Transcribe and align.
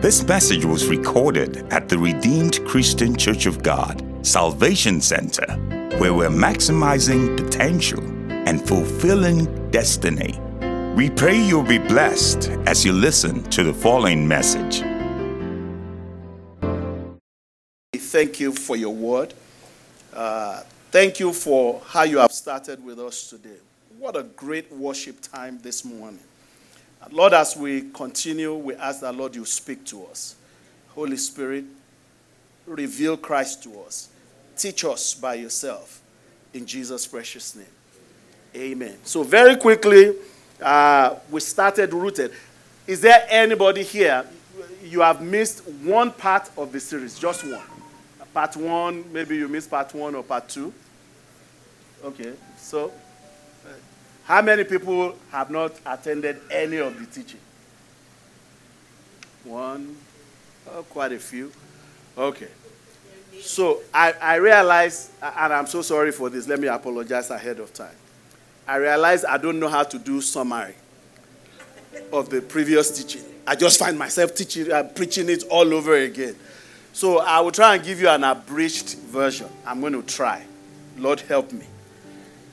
This 0.00 0.24
message 0.28 0.64
was 0.64 0.86
recorded 0.86 1.66
at 1.72 1.88
the 1.88 1.98
Redeemed 1.98 2.64
Christian 2.64 3.16
Church 3.16 3.46
of 3.46 3.64
God, 3.64 4.00
Salvation 4.24 5.00
Center, 5.00 5.44
where 5.98 6.14
we're 6.14 6.28
maximizing 6.28 7.36
potential 7.36 8.00
and 8.30 8.64
fulfilling 8.64 9.46
destiny. 9.72 10.38
We 10.94 11.10
pray 11.10 11.36
you'll 11.36 11.64
be 11.64 11.78
blessed 11.78 12.48
as 12.64 12.84
you 12.84 12.92
listen 12.92 13.42
to 13.50 13.64
the 13.64 13.74
following 13.74 14.28
message. 14.28 14.84
Thank 17.96 18.38
you 18.38 18.52
for 18.52 18.76
your 18.76 18.94
word. 18.94 19.34
Uh, 20.14 20.62
thank 20.92 21.18
you 21.18 21.32
for 21.32 21.82
how 21.84 22.04
you 22.04 22.18
have 22.18 22.30
started 22.30 22.84
with 22.84 23.00
us 23.00 23.28
today. 23.28 23.58
What 23.98 24.14
a 24.14 24.22
great 24.22 24.70
worship 24.70 25.20
time 25.20 25.58
this 25.60 25.84
morning. 25.84 26.20
Lord, 27.10 27.32
as 27.32 27.56
we 27.56 27.90
continue, 27.92 28.54
we 28.54 28.74
ask 28.74 29.00
that, 29.00 29.14
Lord, 29.14 29.34
you 29.34 29.44
speak 29.44 29.84
to 29.86 30.04
us. 30.06 30.34
Holy 30.90 31.16
Spirit, 31.16 31.64
reveal 32.66 33.16
Christ 33.16 33.62
to 33.62 33.80
us. 33.80 34.08
Teach 34.56 34.84
us 34.84 35.14
by 35.14 35.34
yourself. 35.34 36.00
In 36.52 36.66
Jesus' 36.66 37.06
precious 37.06 37.54
name. 37.54 37.66
Amen. 38.56 38.96
So, 39.04 39.22
very 39.22 39.56
quickly, 39.56 40.14
uh, 40.60 41.16
we 41.30 41.40
started 41.40 41.92
rooted. 41.92 42.32
Is 42.86 43.00
there 43.00 43.26
anybody 43.28 43.82
here? 43.82 44.24
You 44.82 45.00
have 45.00 45.20
missed 45.20 45.66
one 45.68 46.10
part 46.10 46.50
of 46.56 46.72
the 46.72 46.80
series, 46.80 47.18
just 47.18 47.44
one. 47.44 47.62
Part 48.34 48.56
one, 48.56 49.04
maybe 49.12 49.36
you 49.36 49.48
missed 49.48 49.70
part 49.70 49.92
one 49.94 50.14
or 50.14 50.22
part 50.22 50.48
two. 50.48 50.72
Okay, 52.04 52.32
so 52.56 52.92
how 54.28 54.42
many 54.42 54.62
people 54.62 55.16
have 55.30 55.50
not 55.50 55.72
attended 55.86 56.38
any 56.50 56.76
of 56.76 56.98
the 57.00 57.06
teaching? 57.06 57.40
One, 59.44 59.96
oh, 60.70 60.82
quite 60.82 61.12
a 61.12 61.18
few. 61.18 61.50
Okay. 62.18 62.48
So 63.40 63.80
I, 63.94 64.12
I 64.20 64.34
realize, 64.34 65.10
and 65.22 65.50
I'm 65.50 65.66
so 65.66 65.80
sorry 65.80 66.12
for 66.12 66.28
this, 66.28 66.46
let 66.46 66.60
me 66.60 66.68
apologize 66.68 67.30
ahead 67.30 67.58
of 67.58 67.72
time. 67.72 67.94
I 68.66 68.76
realize 68.76 69.24
I 69.24 69.38
don't 69.38 69.58
know 69.58 69.68
how 69.68 69.84
to 69.84 69.98
do 69.98 70.20
summary 70.20 70.74
of 72.12 72.28
the 72.28 72.42
previous 72.42 72.90
teaching. 73.02 73.24
I 73.46 73.56
just 73.56 73.78
find 73.78 73.98
myself 73.98 74.34
teaching, 74.34 74.70
uh, 74.70 74.82
preaching 74.82 75.30
it 75.30 75.44
all 75.44 75.72
over 75.72 75.94
again. 75.94 76.36
So 76.92 77.20
I 77.20 77.40
will 77.40 77.52
try 77.52 77.76
and 77.76 77.82
give 77.82 77.98
you 77.98 78.10
an 78.10 78.24
abridged 78.24 78.98
version. 78.98 79.48
I'm 79.66 79.80
going 79.80 79.94
to 79.94 80.02
try. 80.02 80.44
Lord, 80.98 81.20
help 81.20 81.50
me 81.50 81.64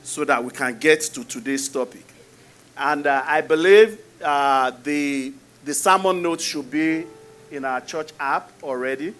so 0.06 0.24
that 0.24 0.42
we 0.42 0.50
can 0.50 0.78
get 0.78 1.00
to 1.00 1.24
today's 1.24 1.68
topic. 1.68 2.04
And 2.76 3.08
uh, 3.08 3.24
I 3.26 3.40
believe 3.40 3.98
uh, 4.22 4.70
the, 4.84 5.32
the 5.64 5.74
sermon 5.74 6.22
notes 6.22 6.44
should 6.44 6.70
be 6.70 7.04
in 7.50 7.64
our 7.64 7.80
church 7.80 8.12
app 8.20 8.52
already. 8.62 9.12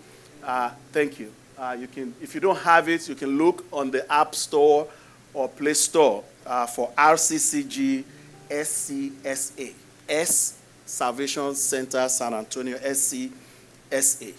Uh, 0.44 0.70
thank 0.92 1.18
you. 1.18 1.32
Uh, 1.58 1.76
you 1.76 1.88
can, 1.88 2.14
if 2.22 2.36
you 2.36 2.40
don't 2.40 2.58
have 2.58 2.88
it, 2.88 3.08
you 3.08 3.16
can 3.16 3.36
look 3.36 3.64
on 3.72 3.90
the 3.90 4.10
App 4.12 4.36
Store 4.36 4.86
or 5.34 5.48
Play 5.48 5.74
Store 5.74 6.22
uh, 6.46 6.66
for 6.66 6.92
RCCG 6.92 8.04
SCSA. 8.48 9.74
S 10.08 10.56
Salvation 10.84 11.52
Center 11.56 12.08
San 12.08 12.32
Antonio 12.32 12.78
SCSA. 12.78 14.34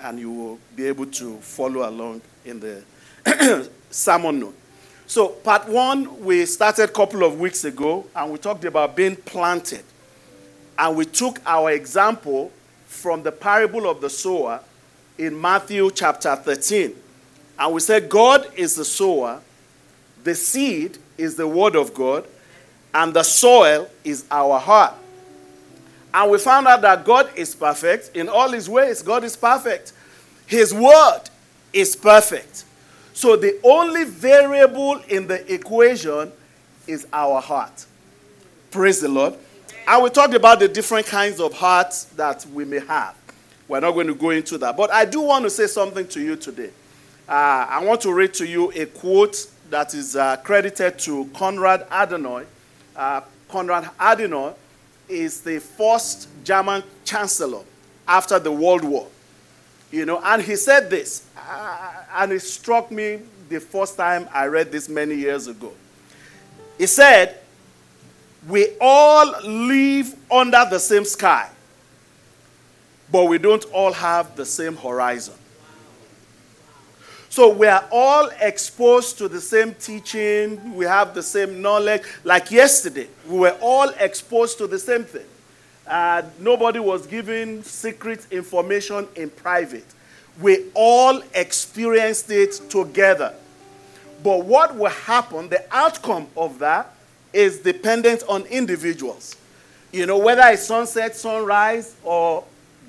And 0.00 0.18
you 0.18 0.32
will 0.32 0.58
be 0.74 0.88
able 0.88 1.06
to 1.06 1.36
follow 1.36 1.88
along 1.88 2.22
in 2.44 2.58
the 2.58 2.82
sermon 3.90 4.40
note. 4.40 4.56
So, 5.12 5.28
part 5.28 5.68
one, 5.68 6.24
we 6.24 6.46
started 6.46 6.84
a 6.84 6.88
couple 6.88 7.22
of 7.22 7.38
weeks 7.38 7.64
ago, 7.64 8.06
and 8.16 8.32
we 8.32 8.38
talked 8.38 8.64
about 8.64 8.96
being 8.96 9.14
planted. 9.14 9.84
And 10.78 10.96
we 10.96 11.04
took 11.04 11.38
our 11.44 11.70
example 11.70 12.50
from 12.86 13.22
the 13.22 13.30
parable 13.30 13.90
of 13.90 14.00
the 14.00 14.08
sower 14.08 14.60
in 15.18 15.38
Matthew 15.38 15.90
chapter 15.90 16.34
13. 16.34 16.94
And 17.58 17.74
we 17.74 17.80
said, 17.80 18.08
God 18.08 18.50
is 18.56 18.74
the 18.74 18.86
sower, 18.86 19.42
the 20.24 20.34
seed 20.34 20.96
is 21.18 21.36
the 21.36 21.46
word 21.46 21.76
of 21.76 21.92
God, 21.92 22.26
and 22.94 23.12
the 23.12 23.22
soil 23.22 23.90
is 24.04 24.24
our 24.30 24.58
heart. 24.58 24.94
And 26.14 26.30
we 26.30 26.38
found 26.38 26.66
out 26.66 26.80
that 26.80 27.04
God 27.04 27.28
is 27.36 27.54
perfect 27.54 28.16
in 28.16 28.30
all 28.30 28.48
his 28.48 28.66
ways. 28.66 29.02
God 29.02 29.24
is 29.24 29.36
perfect. 29.36 29.92
His 30.46 30.72
word 30.72 31.20
is 31.70 31.94
perfect. 31.96 32.64
So 33.14 33.36
the 33.36 33.58
only 33.62 34.04
variable 34.04 34.96
in 35.08 35.26
the 35.26 35.52
equation 35.52 36.32
is 36.86 37.06
our 37.12 37.40
heart. 37.40 37.86
Praise 38.70 39.00
the 39.00 39.08
Lord. 39.08 39.34
And 39.86 40.02
we 40.02 40.10
talked 40.10 40.34
about 40.34 40.60
the 40.60 40.68
different 40.68 41.06
kinds 41.06 41.40
of 41.40 41.52
hearts 41.52 42.04
that 42.16 42.46
we 42.46 42.64
may 42.64 42.80
have. 42.80 43.16
We're 43.68 43.80
not 43.80 43.92
going 43.92 44.06
to 44.06 44.14
go 44.14 44.30
into 44.30 44.58
that. 44.58 44.76
But 44.76 44.90
I 44.90 45.04
do 45.04 45.20
want 45.20 45.44
to 45.44 45.50
say 45.50 45.66
something 45.66 46.06
to 46.08 46.20
you 46.20 46.36
today. 46.36 46.70
Uh, 47.28 47.66
I 47.68 47.84
want 47.84 48.00
to 48.02 48.12
read 48.12 48.34
to 48.34 48.46
you 48.46 48.70
a 48.72 48.86
quote 48.86 49.46
that 49.70 49.94
is 49.94 50.16
uh, 50.16 50.36
credited 50.36 50.98
to 51.00 51.26
Konrad 51.34 51.88
Adenauer. 51.88 52.46
Uh, 52.94 53.22
Konrad 53.48 53.84
Adenauer 53.98 54.54
is 55.08 55.40
the 55.40 55.58
first 55.58 56.28
German 56.44 56.82
chancellor 57.04 57.62
after 58.06 58.38
the 58.38 58.52
World 58.52 58.84
War. 58.84 59.06
You 59.92 60.06
know, 60.06 60.20
and 60.24 60.42
he 60.42 60.56
said 60.56 60.88
this, 60.88 61.26
uh, 61.36 61.92
and 62.14 62.32
it 62.32 62.40
struck 62.40 62.90
me 62.90 63.20
the 63.50 63.60
first 63.60 63.94
time 63.94 64.26
I 64.32 64.46
read 64.46 64.72
this 64.72 64.88
many 64.88 65.14
years 65.14 65.46
ago. 65.46 65.70
He 66.78 66.86
said, 66.86 67.38
We 68.48 68.68
all 68.80 69.26
live 69.46 70.16
under 70.30 70.64
the 70.70 70.78
same 70.78 71.04
sky, 71.04 71.50
but 73.12 73.26
we 73.26 73.36
don't 73.36 73.64
all 73.66 73.92
have 73.92 74.34
the 74.34 74.46
same 74.46 74.76
horizon. 74.76 75.34
So 77.28 77.50
we 77.50 77.66
are 77.66 77.86
all 77.92 78.30
exposed 78.40 79.18
to 79.18 79.28
the 79.28 79.40
same 79.42 79.74
teaching, 79.74 80.74
we 80.74 80.86
have 80.86 81.14
the 81.14 81.22
same 81.22 81.60
knowledge. 81.60 82.02
Like 82.24 82.50
yesterday, 82.50 83.08
we 83.26 83.38
were 83.40 83.56
all 83.60 83.90
exposed 84.00 84.56
to 84.58 84.66
the 84.66 84.78
same 84.78 85.04
thing. 85.04 85.26
Uh, 85.86 86.22
nobody 86.38 86.78
was 86.78 87.06
giving 87.06 87.62
secret 87.62 88.26
information 88.30 89.06
in 89.16 89.30
private. 89.30 89.86
We 90.40 90.66
all 90.74 91.22
experienced 91.34 92.30
it 92.30 92.52
together. 92.70 93.34
But 94.22 94.44
what 94.44 94.76
will 94.76 94.90
happen, 94.90 95.48
the 95.48 95.64
outcome 95.70 96.28
of 96.36 96.58
that, 96.60 96.94
is 97.32 97.58
dependent 97.58 98.22
on 98.28 98.44
individuals. 98.46 99.36
You 99.90 100.06
know, 100.06 100.18
whether 100.18 100.42
it's 100.46 100.62
sunset, 100.62 101.16
sunrise, 101.16 101.96
or 102.04 102.44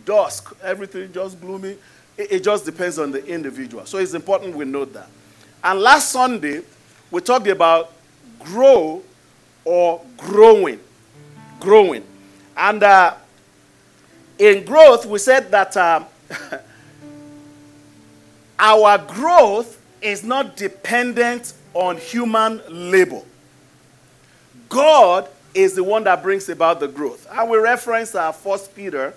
dusk, 0.06 0.56
everything 0.62 1.12
just 1.12 1.40
gloomy, 1.42 1.78
it, 2.18 2.32
it 2.32 2.44
just 2.44 2.66
depends 2.66 3.00
on 3.00 3.12
the 3.12 3.26
individual. 3.26 3.86
So 3.86 3.98
it's 3.98 4.14
important 4.14 4.56
we 4.56 4.66
note 4.66 4.94
that. 4.94 5.08
And 5.64 5.80
last 5.80 6.12
Sunday, 6.12 6.62
we 7.10 7.22
talked 7.22 7.48
about 7.48 7.92
grow 8.40 9.02
or 9.66 10.02
growing. 10.18 10.80
Growing. 11.60 12.04
And 12.56 12.84
uh, 12.84 13.16
in 14.38 14.66
growth, 14.66 15.06
we 15.06 15.20
said 15.20 15.52
that 15.52 15.76
um, 15.78 16.06
our 18.60 18.98
growth 18.98 19.82
is 20.02 20.24
not 20.24 20.56
dependent 20.58 21.54
on 21.74 21.98
human 21.98 22.62
labor. 22.70 23.22
God 24.70 25.30
is 25.54 25.76
the 25.76 25.84
one 25.84 26.04
that 26.06 26.24
brings 26.24 26.50
about 26.50 26.80
the 26.80 26.88
growth. 26.88 27.28
And 27.32 27.50
we 27.50 27.58
reference 27.58 28.16
uh, 28.16 28.32
1 28.32 28.60
Peter, 28.76 29.14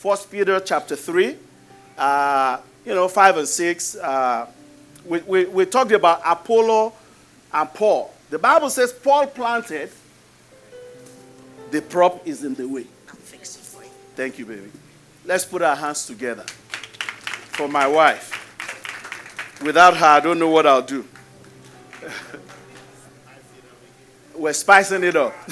1 0.00 0.18
Peter 0.30 0.60
chapter 0.60 0.96
3, 0.96 1.36
uh, 1.98 2.58
you 2.84 2.94
know, 2.94 3.08
5 3.08 3.36
and 3.38 3.48
6. 3.48 3.96
Uh, 3.96 4.46
we, 5.04 5.20
we, 5.20 5.44
we 5.46 5.66
talked 5.66 5.92
about 5.92 6.20
Apollo 6.24 6.92
and 7.52 7.74
Paul. 7.74 8.12
The 8.30 8.38
Bible 8.38 8.70
says 8.70 8.92
Paul 8.92 9.26
planted, 9.26 9.90
the 11.70 11.82
prop 11.82 12.26
is 12.26 12.44
in 12.44 12.54
the 12.54 12.68
way. 12.68 12.86
I'll 13.08 13.16
fix 13.16 13.56
it 13.56 13.60
for 13.60 13.82
you. 13.82 13.90
Thank 14.16 14.38
you, 14.38 14.46
baby. 14.46 14.70
Let's 15.24 15.44
put 15.44 15.62
our 15.62 15.76
hands 15.76 16.06
together 16.06 16.42
for 16.42 17.68
my 17.68 17.86
wife. 17.86 18.40
Without 19.62 19.96
her, 19.96 20.06
I 20.06 20.20
don't 20.20 20.38
know 20.38 20.50
what 20.50 20.66
I'll 20.66 20.82
do. 20.82 21.06
We're 24.36 24.52
spicing 24.52 25.04
it 25.04 25.16
up. 25.16 25.34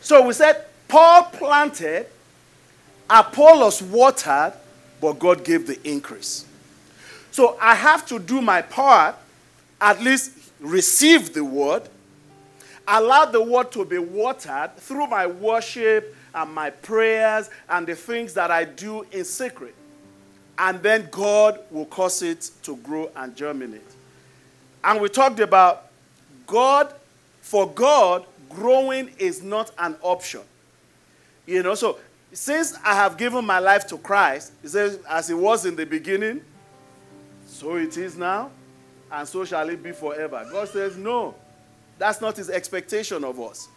so 0.00 0.26
we 0.26 0.34
said 0.34 0.66
Paul 0.86 1.24
planted, 1.24 2.06
Apollos 3.08 3.82
watered, 3.82 4.52
but 5.00 5.18
God 5.18 5.44
gave 5.44 5.66
the 5.66 5.80
increase. 5.88 6.44
So 7.30 7.56
I 7.60 7.74
have 7.74 8.06
to 8.08 8.18
do 8.18 8.42
my 8.42 8.60
part, 8.60 9.16
at 9.80 10.02
least 10.02 10.32
receive 10.60 11.32
the 11.32 11.42
word, 11.42 11.88
allow 12.86 13.24
the 13.24 13.42
word 13.42 13.70
to 13.72 13.84
be 13.84 13.98
watered 13.98 14.76
through 14.76 15.06
my 15.06 15.26
worship 15.26 16.14
and 16.34 16.54
my 16.54 16.70
prayers 16.70 17.50
and 17.68 17.86
the 17.86 17.94
things 17.94 18.34
that 18.34 18.50
I 18.50 18.64
do 18.64 19.06
in 19.12 19.24
secret. 19.24 19.74
And 20.58 20.82
then 20.82 21.08
God 21.10 21.60
will 21.70 21.86
cause 21.86 22.22
it 22.22 22.50
to 22.62 22.76
grow 22.76 23.10
and 23.16 23.34
germinate. 23.34 23.80
And 24.84 25.00
we 25.00 25.08
talked 25.08 25.40
about 25.40 25.88
God, 26.46 26.92
for 27.40 27.68
God, 27.68 28.26
growing 28.48 29.10
is 29.18 29.42
not 29.42 29.70
an 29.78 29.96
option. 30.02 30.42
You 31.46 31.62
know, 31.62 31.74
so 31.74 31.98
since 32.32 32.76
I 32.84 32.94
have 32.94 33.16
given 33.16 33.44
my 33.44 33.58
life 33.58 33.86
to 33.88 33.98
Christ, 33.98 34.52
he 34.62 34.68
says, 34.68 34.98
as 35.08 35.30
it 35.30 35.34
was 35.34 35.66
in 35.66 35.76
the 35.76 35.86
beginning, 35.86 36.42
so 37.46 37.76
it 37.76 37.96
is 37.96 38.16
now, 38.16 38.50
and 39.10 39.28
so 39.28 39.44
shall 39.44 39.68
it 39.68 39.82
be 39.82 39.92
forever. 39.92 40.46
God 40.50 40.68
says, 40.68 40.96
no, 40.96 41.34
that's 42.02 42.20
not 42.20 42.36
his 42.36 42.50
expectation 42.50 43.22
of 43.22 43.38
us. 43.38 43.68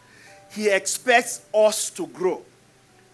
He 0.50 0.68
expects 0.68 1.45
us 1.54 1.92
to 1.92 2.07
grow. 2.07 2.42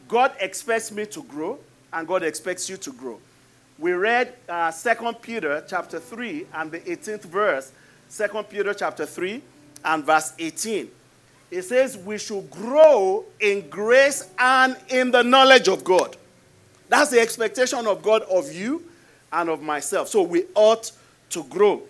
God 0.08 0.32
expects 0.40 0.90
me 0.90 1.06
to 1.08 1.22
grow, 1.24 1.60
and 1.92 2.08
God 2.08 2.24
expects 2.24 2.70
you 2.70 2.78
to 2.78 2.94
grow. 2.94 3.20
We 3.78 3.92
read 3.92 4.34
uh, 4.48 4.72
2 4.72 5.14
Peter 5.22 5.66
chapter 5.68 6.00
3 6.00 6.48
and 6.54 6.72
the 6.72 6.80
18th 6.80 7.24
verse. 7.24 7.74
2 8.16 8.44
Peter 8.44 8.74
chapter 8.74 9.06
3 9.06 9.42
and 9.84 10.06
verse 10.06 10.32
18. 10.40 10.90
It 11.52 11.64
says, 11.64 11.98
We 11.98 12.18
should 12.18 12.50
grow 12.50 13.26
in 13.42 13.70
grace 13.70 14.30
and 14.40 14.78
in 14.88 15.12
the 15.12 15.24
knowledge 15.24 15.68
of 15.68 15.84
God. 15.84 16.16
That's 16.88 17.12
the 17.12 17.20
expectation 17.20 17.86
of 17.86 18.02
God 18.02 18.22
of 18.24 18.54
you 18.54 18.86
and 19.34 19.50
of 19.50 19.62
myself. 19.62 20.08
So 20.08 20.22
we 20.22 20.46
ought 20.56 20.90
to 21.32 21.44
grow. 21.44 21.82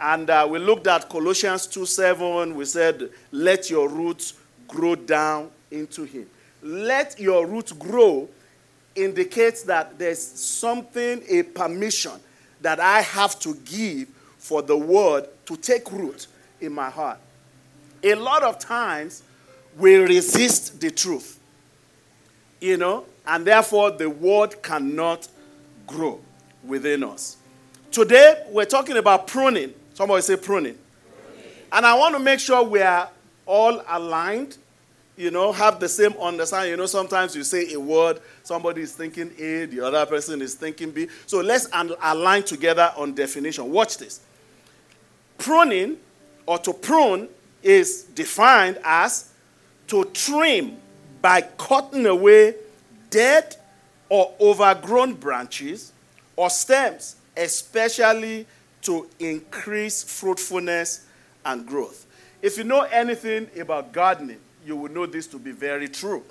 And 0.00 0.30
uh, 0.30 0.46
we 0.48 0.58
looked 0.58 0.86
at 0.86 1.08
Colossians 1.08 1.66
2 1.66 1.84
7. 1.84 2.54
We 2.54 2.64
said, 2.64 3.10
Let 3.32 3.70
your 3.70 3.88
roots 3.88 4.34
grow 4.66 4.94
down 4.94 5.50
into 5.70 6.04
Him. 6.04 6.26
Let 6.62 7.18
your 7.18 7.46
roots 7.46 7.72
grow 7.72 8.28
indicates 8.94 9.62
that 9.62 9.98
there's 9.98 10.20
something, 10.20 11.22
a 11.28 11.42
permission 11.42 12.12
that 12.60 12.80
I 12.80 13.00
have 13.00 13.38
to 13.40 13.54
give 13.64 14.08
for 14.38 14.62
the 14.62 14.76
word 14.76 15.28
to 15.46 15.56
take 15.56 15.90
root 15.92 16.26
in 16.60 16.72
my 16.72 16.90
heart. 16.90 17.18
A 18.02 18.14
lot 18.14 18.42
of 18.42 18.58
times 18.58 19.22
we 19.76 19.96
resist 19.96 20.80
the 20.80 20.90
truth, 20.90 21.38
you 22.60 22.76
know, 22.76 23.04
and 23.26 23.44
therefore 23.44 23.90
the 23.90 24.08
word 24.08 24.62
cannot 24.62 25.28
grow 25.86 26.20
within 26.64 27.04
us. 27.04 27.36
Today 27.90 28.44
we're 28.50 28.64
talking 28.64 28.96
about 28.96 29.26
pruning. 29.26 29.74
Somebody 29.98 30.22
say 30.22 30.36
pruning. 30.36 30.78
And 31.72 31.84
I 31.84 31.92
want 31.94 32.14
to 32.14 32.20
make 32.20 32.38
sure 32.38 32.62
we 32.62 32.80
are 32.80 33.10
all 33.46 33.82
aligned 33.88 34.56
you 35.16 35.32
know, 35.32 35.50
have 35.50 35.80
the 35.80 35.88
same 35.88 36.12
understanding. 36.12 36.70
You 36.70 36.76
know, 36.76 36.86
sometimes 36.86 37.34
you 37.34 37.42
say 37.42 37.72
a 37.72 37.80
word, 37.80 38.20
somebody 38.44 38.82
is 38.82 38.92
thinking 38.92 39.32
A, 39.36 39.64
the 39.64 39.80
other 39.84 40.06
person 40.06 40.40
is 40.40 40.54
thinking 40.54 40.92
B. 40.92 41.08
So 41.26 41.40
let's 41.40 41.66
align 41.72 42.44
together 42.44 42.92
on 42.96 43.14
definition. 43.14 43.72
Watch 43.72 43.98
this. 43.98 44.20
Pruning 45.36 45.96
or 46.46 46.58
to 46.58 46.72
prune 46.72 47.28
is 47.64 48.04
defined 48.04 48.78
as 48.84 49.32
to 49.88 50.04
trim 50.14 50.76
by 51.20 51.40
cutting 51.40 52.06
away 52.06 52.54
dead 53.10 53.56
or 54.08 54.32
overgrown 54.40 55.14
branches 55.14 55.92
or 56.36 56.48
stems, 56.48 57.16
especially 57.36 58.46
to 58.82 59.08
increase 59.18 60.02
fruitfulness 60.02 61.06
and 61.44 61.66
growth. 61.66 62.06
If 62.40 62.58
you 62.58 62.64
know 62.64 62.82
anything 62.82 63.48
about 63.58 63.92
gardening, 63.92 64.38
you 64.64 64.76
will 64.76 64.90
know 64.90 65.06
this 65.06 65.26
to 65.28 65.38
be 65.38 65.50
very 65.50 65.88
true. 65.88 66.22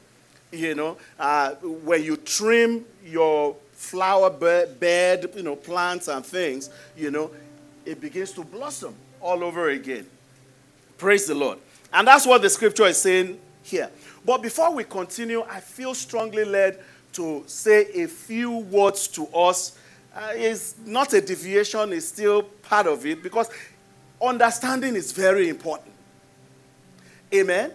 You 0.52 0.76
know, 0.76 0.98
uh, 1.20 1.56
when 1.56 2.04
you 2.04 2.16
trim 2.16 2.86
your 3.06 3.56
flower 3.74 4.30
bed, 4.30 5.30
you 5.36 5.44
know, 5.44 5.56
plants 5.56 6.08
and 6.08 6.26
things, 6.26 6.70
you 6.96 7.12
know, 7.12 7.32
it 7.86 8.00
begins 8.00 8.32
to 8.34 8.44
blossom 8.44 8.96
all 9.20 9.44
over 9.44 9.70
again. 9.70 10.08
Praise 10.98 11.28
the 11.28 11.36
Lord. 11.36 11.60
And 11.94 12.08
that's 12.08 12.26
what 12.26 12.42
the 12.42 12.50
scripture 12.50 12.86
is 12.86 13.02
saying 13.02 13.40
here. 13.64 13.90
But 14.26 14.42
before 14.42 14.74
we 14.74 14.84
continue, 14.84 15.44
I 15.50 15.60
feel 15.60 15.94
strongly 15.94 16.44
led 16.44 16.80
to 17.14 17.44
say 17.48 17.86
a 17.94 18.08
few 18.08 18.58
words 18.58 19.08
to 19.10 19.28
us. 19.28 19.78
Uh, 20.18 20.32
it's 20.34 20.76
not 20.84 21.14
a 21.14 21.22
deviation, 21.22 21.94
it's 21.94 22.08
still 22.08 22.42
part 22.42 22.88
of 22.88 23.06
it 23.06 23.22
because 23.22 23.50
understanding 24.20 24.96
is 24.96 25.12
very 25.12 25.48
important. 25.48 25.94
Amen 27.34 27.72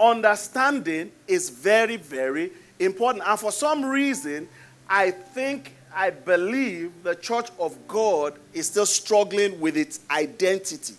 understanding 0.00 1.12
is 1.26 1.50
very, 1.50 1.96
very 1.96 2.52
important. 2.78 3.24
And 3.26 3.38
for 3.38 3.52
some 3.52 3.84
reason, 3.84 4.48
I 4.88 5.10
think, 5.10 5.72
I 5.94 6.10
believe 6.10 6.92
the 7.02 7.14
church 7.14 7.48
of 7.58 7.76
God 7.88 8.34
is 8.52 8.66
still 8.66 8.86
struggling 8.86 9.60
with 9.60 9.76
its 9.76 10.00
identity. 10.10 10.94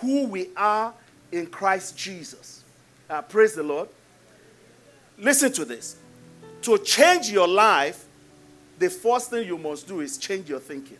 Who 0.00 0.26
we 0.26 0.50
are 0.56 0.94
in 1.32 1.46
Christ 1.46 1.96
Jesus. 1.96 2.62
Uh, 3.10 3.22
praise 3.22 3.54
the 3.54 3.62
Lord. 3.62 3.88
Listen 5.18 5.52
to 5.52 5.64
this. 5.64 5.96
To 6.62 6.78
change 6.78 7.30
your 7.30 7.48
life, 7.48 8.06
the 8.78 8.90
first 8.90 9.30
thing 9.30 9.46
you 9.46 9.58
must 9.58 9.86
do 9.86 10.00
is 10.00 10.16
change 10.18 10.48
your 10.48 10.60
thinking. 10.60 10.98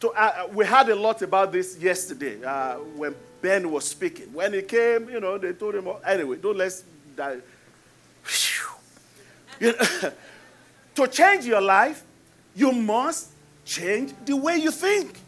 To, 0.00 0.10
uh, 0.10 0.48
we 0.52 0.66
had 0.66 0.88
a 0.88 0.96
lot 0.96 1.22
about 1.22 1.52
this 1.52 1.78
yesterday 1.78 2.42
uh, 2.44 2.76
when 2.76 3.14
Ben 3.40 3.70
was 3.70 3.84
speaking. 3.84 4.32
When 4.32 4.52
he 4.52 4.62
came, 4.62 5.08
you 5.08 5.20
know, 5.20 5.38
they 5.38 5.52
told 5.52 5.74
him, 5.76 5.88
anyway, 6.04 6.36
don't 6.36 6.56
let's 6.56 6.82
die. 7.16 7.38
You 9.60 9.72
know, 9.72 10.12
to 10.96 11.06
change 11.06 11.44
your 11.44 11.60
life, 11.60 12.02
you 12.54 12.72
must 12.72 13.28
change 13.64 14.12
the 14.24 14.36
way 14.36 14.56
you 14.56 14.70
think. 14.70 15.18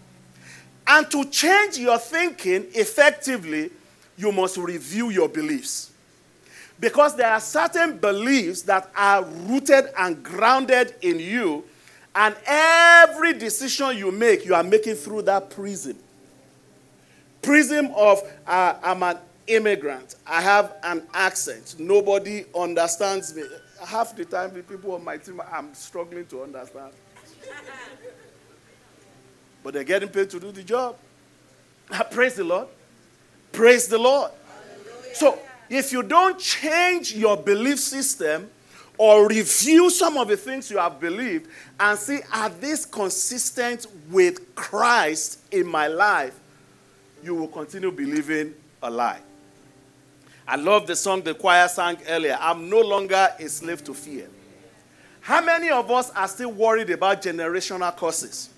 And 0.86 1.10
to 1.10 1.24
change 1.26 1.78
your 1.78 1.98
thinking 1.98 2.66
effectively, 2.74 3.70
you 4.16 4.32
must 4.32 4.56
review 4.56 5.10
your 5.10 5.28
beliefs. 5.28 5.90
Because 6.80 7.16
there 7.16 7.30
are 7.30 7.40
certain 7.40 7.98
beliefs 7.98 8.62
that 8.62 8.90
are 8.96 9.24
rooted 9.24 9.86
and 9.96 10.22
grounded 10.22 10.94
in 11.02 11.18
you, 11.18 11.64
and 12.14 12.36
every 12.46 13.32
decision 13.32 13.96
you 13.96 14.10
make, 14.12 14.44
you 14.44 14.54
are 14.54 14.62
making 14.62 14.94
through 14.94 15.22
that 15.22 15.50
prism 15.50 15.96
prism 17.44 17.92
of 17.94 18.22
uh, 18.46 18.74
I'm 18.82 19.02
an 19.02 19.18
immigrant. 19.46 20.16
I 20.26 20.40
have 20.40 20.74
an 20.82 21.02
accent. 21.12 21.76
Nobody 21.78 22.44
understands 22.56 23.34
me. 23.36 23.44
Half 23.86 24.16
the 24.16 24.24
time, 24.24 24.54
the 24.54 24.62
people 24.62 24.94
on 24.94 25.04
my 25.04 25.18
team, 25.18 25.40
I'm 25.52 25.74
struggling 25.74 26.26
to 26.26 26.42
understand. 26.42 26.92
but 29.62 29.74
they're 29.74 29.84
getting 29.84 30.08
paid 30.08 30.30
to 30.30 30.40
do 30.40 30.50
the 30.50 30.62
job. 30.62 30.96
Praise 32.10 32.34
the 32.34 32.44
Lord. 32.44 32.68
Praise 33.52 33.86
the 33.88 33.98
Lord. 33.98 34.30
Hallelujah. 34.30 35.14
So, 35.14 35.38
if 35.68 35.92
you 35.92 36.02
don't 36.02 36.38
change 36.38 37.14
your 37.14 37.36
belief 37.36 37.78
system 37.78 38.50
or 38.96 39.28
review 39.28 39.90
some 39.90 40.16
of 40.16 40.28
the 40.28 40.36
things 40.36 40.70
you 40.70 40.78
have 40.78 41.00
believed 41.00 41.48
and 41.80 41.98
see, 41.98 42.20
are 42.32 42.48
these 42.48 42.86
consistent 42.86 43.86
with 44.10 44.54
Christ 44.54 45.40
in 45.50 45.66
my 45.66 45.88
life? 45.88 46.38
you 47.24 47.34
will 47.34 47.48
continue 47.48 47.90
believing 47.90 48.54
a 48.82 48.90
lie. 48.90 49.20
I 50.46 50.56
love 50.56 50.86
the 50.86 50.94
song 50.94 51.22
the 51.22 51.34
choir 51.34 51.66
sang 51.68 51.96
earlier. 52.06 52.36
I'm 52.38 52.68
no 52.68 52.80
longer 52.80 53.30
a 53.38 53.48
slave 53.48 53.82
to 53.84 53.94
fear. 53.94 54.28
How 55.22 55.42
many 55.42 55.70
of 55.70 55.90
us 55.90 56.10
are 56.10 56.28
still 56.28 56.52
worried 56.52 56.90
about 56.90 57.22
generational 57.22 57.96
curses? 57.96 58.50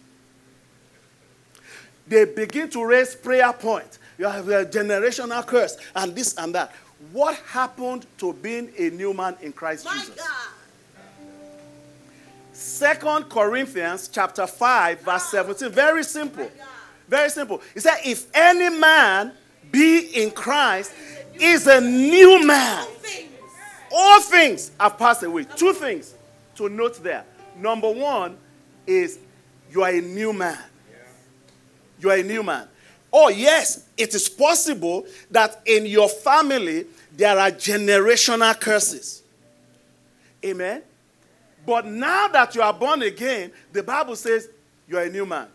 They 2.09 2.25
begin 2.25 2.69
to 2.71 2.85
raise 2.85 3.15
prayer 3.15 3.53
points. 3.53 4.01
You 4.19 4.27
have 4.27 4.49
a 4.49 4.65
generational 4.65 5.45
curse 5.47 5.77
and 5.95 6.15
this 6.15 6.37
and 6.39 6.55
that. 6.55 6.73
What 7.13 7.37
happened 7.47 8.07
to 8.19 8.33
being 8.33 8.73
a 8.79 8.91
new 8.91 9.13
man 9.13 9.37
in 9.43 9.53
Christ 9.53 9.85
My 9.85 9.93
Jesus? 9.93 10.27
Second 12.53 13.29
Corinthians 13.29 14.09
chapter 14.09 14.47
5 14.47 15.01
verse 15.01 15.07
ah. 15.07 15.19
17. 15.19 15.71
Very 15.71 16.03
simple. 16.03 16.51
Very 17.09 17.29
simple. 17.29 17.61
He 17.75 17.81
said, 17.81 17.99
if 18.05 18.27
any 18.35 18.71
man 18.79 19.33
be 19.71 20.23
in 20.23 20.31
Christ, 20.31 20.93
is 21.41 21.67
a 21.67 21.81
new 21.81 22.45
man. 22.47 22.87
All 23.93 24.21
things 24.23 24.73
have 24.81 24.99
passed 24.99 25.23
away. 25.23 25.45
Two 25.57 25.73
things 25.73 26.15
to 26.57 26.69
note 26.69 27.03
there. 27.03 27.25
Number 27.57 27.91
one 27.91 28.37
is 28.87 29.19
you 29.71 29.83
are 29.83 29.91
a 29.91 30.01
new 30.01 30.33
man. 30.33 30.59
You 32.01 32.11
are 32.11 32.17
a 32.17 32.23
new 32.23 32.43
man. 32.43 32.69
Oh, 33.19 33.29
yes, 33.29 33.87
it 33.97 34.15
is 34.15 34.29
possible 34.29 35.07
that 35.31 35.63
in 35.65 35.87
your 35.87 36.09
family 36.09 36.85
there 37.17 37.39
are 37.39 37.51
generational 37.51 38.59
curses. 38.61 39.23
Amen. 40.45 40.83
But 41.65 41.87
now 41.87 42.29
that 42.29 42.55
you 42.55 42.61
are 42.61 42.75
born 42.75 43.01
again, 43.03 43.53
the 43.73 43.83
Bible 43.83 44.17
says 44.17 44.49
you 44.87 44.99
are 44.99 45.05
a 45.05 45.09
new 45.09 45.25
man 45.25 45.49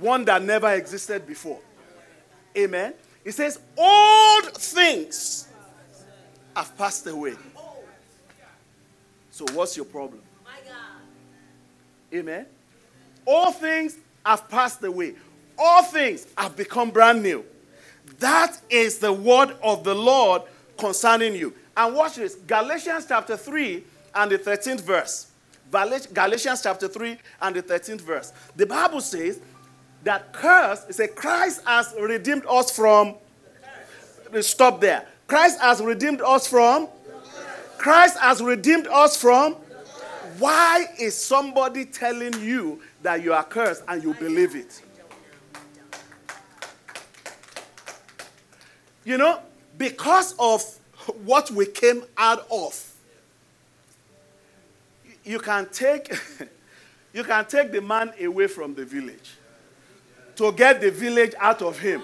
one 0.00 0.24
that 0.24 0.42
never 0.42 0.72
existed 0.72 1.26
before. 1.26 1.60
Amen. 2.56 2.94
It 3.24 3.32
says, 3.32 3.58
Old 3.76 4.52
things 4.54 5.48
have 6.54 6.76
passed 6.76 7.06
away. 7.06 7.34
So, 9.30 9.44
what's 9.52 9.76
your 9.76 9.86
problem? 9.86 10.20
Amen. 12.14 12.46
All 13.26 13.50
things 13.52 13.96
have 14.24 14.48
passed 14.48 14.82
away. 14.84 15.14
All 15.58 15.82
things 15.82 16.26
have 16.36 16.56
become 16.56 16.90
brand 16.90 17.22
new. 17.22 17.44
That 18.18 18.60
is 18.70 18.98
the 18.98 19.12
word 19.12 19.56
of 19.62 19.84
the 19.84 19.94
Lord 19.94 20.42
concerning 20.78 21.34
you. 21.34 21.54
And 21.76 21.94
watch 21.94 22.16
this 22.16 22.34
Galatians 22.34 23.06
chapter 23.08 23.36
3 23.36 23.84
and 24.14 24.30
the 24.30 24.38
13th 24.38 24.80
verse. 24.80 25.28
Galatians 25.70 26.62
chapter 26.62 26.86
3 26.86 27.18
and 27.42 27.56
the 27.56 27.62
13th 27.62 28.00
verse. 28.00 28.32
The 28.54 28.66
Bible 28.66 29.00
says 29.00 29.40
that 30.04 30.32
curse 30.32 30.84
is 30.88 31.00
a 31.00 31.08
Christ 31.08 31.62
has 31.66 31.94
redeemed 31.98 32.46
us 32.46 32.70
from. 32.70 33.16
Stop 34.40 34.80
there. 34.80 35.06
Christ 35.26 35.60
has 35.60 35.80
redeemed 35.80 36.20
us 36.20 36.46
from. 36.46 36.88
Christ 37.78 38.18
has 38.18 38.40
redeemed 38.42 38.86
us 38.86 39.20
from. 39.20 39.54
Why 40.38 40.86
is 40.98 41.16
somebody 41.16 41.84
telling 41.84 42.40
you 42.40 42.80
that 43.02 43.22
you 43.22 43.32
are 43.32 43.44
cursed 43.44 43.82
and 43.88 44.02
you 44.02 44.14
believe 44.14 44.54
it? 44.54 44.82
You 49.04 49.18
know, 49.18 49.40
because 49.76 50.34
of 50.38 50.62
what 51.24 51.50
we 51.50 51.66
came 51.66 52.04
out 52.16 52.46
of, 52.50 52.92
you 55.24 55.38
can 55.38 55.68
take 55.70 56.12
you 57.12 57.24
can 57.24 57.44
take 57.46 57.72
the 57.72 57.80
man 57.80 58.12
away 58.22 58.46
from 58.46 58.74
the 58.74 58.84
village 58.84 59.34
to 60.36 60.52
get 60.52 60.80
the 60.80 60.90
village 60.90 61.32
out 61.38 61.62
of 61.62 61.78
him. 61.78 62.02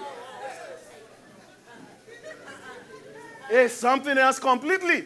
It's 3.49 3.73
something 3.73 4.17
else 4.17 4.39
completely. 4.39 5.05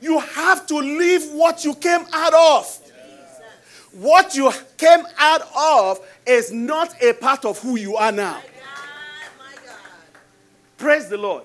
You 0.00 0.20
have 0.20 0.66
to 0.66 0.76
leave 0.76 1.30
what 1.32 1.64
you 1.64 1.74
came 1.74 2.04
out 2.12 2.34
of. 2.34 2.80
What 3.92 4.34
you 4.36 4.52
came 4.76 5.04
out 5.16 5.40
of 5.56 6.00
is 6.26 6.52
not 6.52 7.02
a 7.02 7.14
part 7.14 7.46
of 7.46 7.58
who 7.60 7.76
you 7.76 7.96
are 7.96 8.12
now. 8.12 8.42
Praise 10.76 11.08
the 11.08 11.16
Lord. 11.16 11.44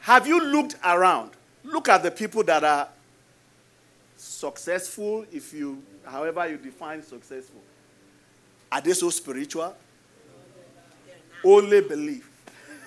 Have 0.00 0.26
you 0.26 0.42
looked 0.42 0.76
around? 0.84 1.32
Look 1.62 1.88
at 1.88 2.02
the 2.02 2.10
people 2.10 2.42
that 2.44 2.64
are 2.64 2.88
successful, 4.16 5.26
if 5.30 5.52
you, 5.52 5.82
however 6.04 6.48
you 6.48 6.56
define 6.56 7.02
successful. 7.02 7.60
Are 8.72 8.80
they 8.80 8.94
so 8.94 9.10
spiritual? 9.10 9.74
Only 11.44 11.82
believe. 11.82 12.28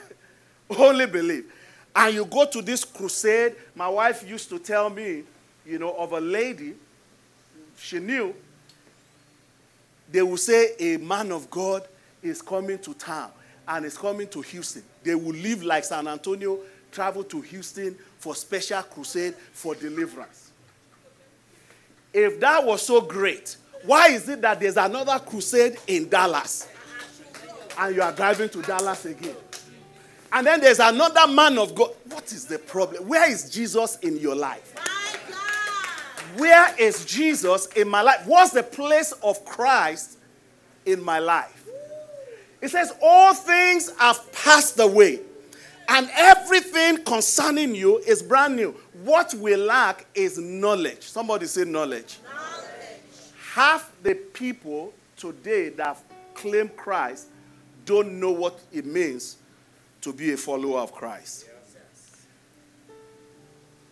Only 0.70 1.06
believe. 1.06 1.52
And 1.96 2.16
you 2.16 2.26
go 2.26 2.46
to 2.46 2.62
this 2.62 2.84
crusade. 2.84 3.56
My 3.76 3.88
wife 3.88 4.28
used 4.28 4.50
to 4.50 4.58
tell 4.58 4.90
me, 4.90 5.24
you 5.66 5.78
know, 5.78 5.96
of 5.96 6.14
a 6.14 6.20
lady 6.20 6.74
she 7.78 8.00
knew. 8.00 8.34
They 10.12 10.22
will 10.22 10.38
say 10.38 10.76
a 10.80 10.98
man 10.98 11.32
of 11.32 11.50
God 11.50 11.88
is 12.22 12.42
coming 12.42 12.80
to 12.80 12.94
town 12.94 13.32
and 13.68 13.86
is 13.86 13.98
coming 13.98 14.28
to 14.28 14.42
Houston. 14.42 14.84
They 15.04 15.16
will 15.16 15.34
leave 15.34 15.64
like 15.64 15.84
San 15.84 16.08
Antonio, 16.08 16.60
travel 16.92 17.24
to 17.26 17.42
Houston 17.42 17.98
for 18.18 18.36
special 18.36 18.82
crusade 18.84 19.36
for 19.54 19.76
deliverance. 19.76 20.52
If 22.14 22.40
that 22.40 22.64
was 22.64 22.84
so 22.84 23.02
great, 23.02 23.58
why 23.84 24.10
is 24.10 24.30
it 24.30 24.42
that 24.42 24.60
there's 24.60 24.78
another 24.78 25.20
crusade 25.20 25.78
in 25.88 26.08
Dallas 26.08 26.68
and 27.78 27.96
you 27.96 28.02
are 28.02 28.12
driving 28.12 28.50
to 28.50 28.62
Dallas 28.62 29.06
again? 29.06 29.36
And 30.32 30.48
then 30.48 30.62
there's 30.62 30.80
another 30.80 31.28
man 31.32 31.58
of 31.58 31.76
God. 31.76 31.92
What 32.10 32.32
is 32.32 32.46
the 32.46 32.60
problem? 32.60 33.08
Where 33.08 33.30
is 33.30 33.50
Jesus 33.50 33.98
in 34.00 34.18
your 34.18 34.36
life? 34.36 34.74
Where 36.38 36.76
is 36.80 37.06
Jesus 37.06 37.68
in 37.68 37.88
my 37.88 38.02
life? 38.02 38.26
What's 38.26 38.52
the 38.52 38.64
place 38.64 39.12
of 39.24 39.46
Christ 39.46 40.18
in 40.86 41.04
my 41.04 41.20
life? 41.20 41.63
It 42.64 42.70
says, 42.70 42.94
All 43.02 43.34
things 43.34 43.92
have 44.00 44.32
passed 44.32 44.80
away, 44.80 45.20
and 45.90 46.10
everything 46.16 47.04
concerning 47.04 47.76
you 47.76 47.98
is 47.98 48.24
brand 48.24 48.56
new. 48.56 48.72
What 49.04 49.34
we 49.34 49.58
lack 49.58 50.06
is 50.16 50.38
knowledge. 50.38 51.02
Somebody 51.02 51.46
say 51.46 51.66
knowledge. 51.66 52.20
knowledge. 52.24 52.64
Half 53.54 53.92
the 54.02 54.16
people 54.16 54.94
today 55.18 55.70
that 55.70 56.02
claim 56.36 56.70
Christ 56.70 57.28
don't 57.86 58.18
know 58.18 58.32
what 58.32 58.58
it 58.72 58.86
means 58.86 59.36
to 60.00 60.14
be 60.14 60.32
a 60.32 60.38
follower 60.38 60.80
of 60.80 60.94
Christ. 60.94 61.50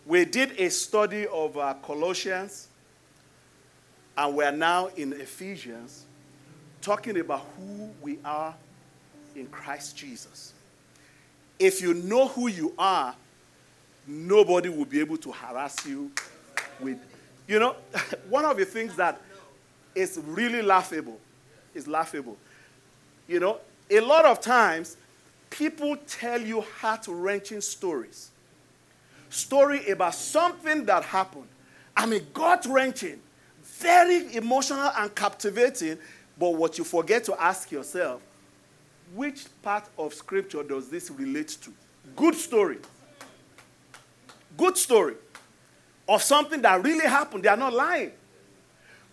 We 0.06 0.24
did 0.24 0.58
a 0.58 0.70
study 0.70 1.26
of 1.26 1.58
uh, 1.58 1.74
Colossians, 1.82 2.68
and 4.16 4.34
we're 4.34 4.50
now 4.50 4.86
in 4.96 5.12
Ephesians, 5.12 6.06
talking 6.82 7.18
about 7.18 7.46
who 7.56 7.90
we 8.02 8.18
are 8.24 8.54
in 9.34 9.46
Christ 9.46 9.96
Jesus. 9.96 10.52
If 11.58 11.80
you 11.80 11.94
know 11.94 12.28
who 12.28 12.48
you 12.48 12.74
are, 12.76 13.14
nobody 14.06 14.68
will 14.68 14.84
be 14.84 15.00
able 15.00 15.16
to 15.18 15.30
harass 15.32 15.86
you 15.86 16.10
with. 16.80 16.98
You 17.46 17.60
know, 17.60 17.76
one 18.28 18.44
of 18.44 18.56
the 18.56 18.64
things 18.64 18.96
that 18.96 19.20
is 19.94 20.20
really 20.24 20.60
laughable 20.60 21.18
is 21.74 21.86
laughable. 21.86 22.36
You 23.28 23.40
know, 23.40 23.58
a 23.90 24.00
lot 24.00 24.24
of 24.24 24.40
times 24.40 24.96
people 25.50 25.96
tell 26.06 26.40
you 26.40 26.62
heart 26.62 27.06
wrenching 27.08 27.60
stories. 27.60 28.30
Story 29.30 29.88
about 29.90 30.14
something 30.14 30.84
that 30.86 31.04
happened. 31.04 31.48
I 31.96 32.06
mean, 32.06 32.26
gut 32.34 32.66
wrenching, 32.68 33.20
very 33.62 34.34
emotional 34.34 34.90
and 34.96 35.14
captivating. 35.14 35.98
But 36.38 36.54
what 36.54 36.78
you 36.78 36.84
forget 36.84 37.24
to 37.24 37.40
ask 37.40 37.70
yourself, 37.70 38.20
which 39.14 39.44
part 39.62 39.84
of 39.98 40.14
scripture 40.14 40.62
does 40.62 40.88
this 40.88 41.10
relate 41.10 41.56
to? 41.62 41.72
Good 42.16 42.34
story. 42.34 42.78
Good 44.56 44.76
story 44.76 45.14
of 46.08 46.22
something 46.22 46.62
that 46.62 46.82
really 46.82 47.06
happened. 47.06 47.44
They 47.44 47.48
are 47.48 47.56
not 47.56 47.72
lying. 47.72 48.12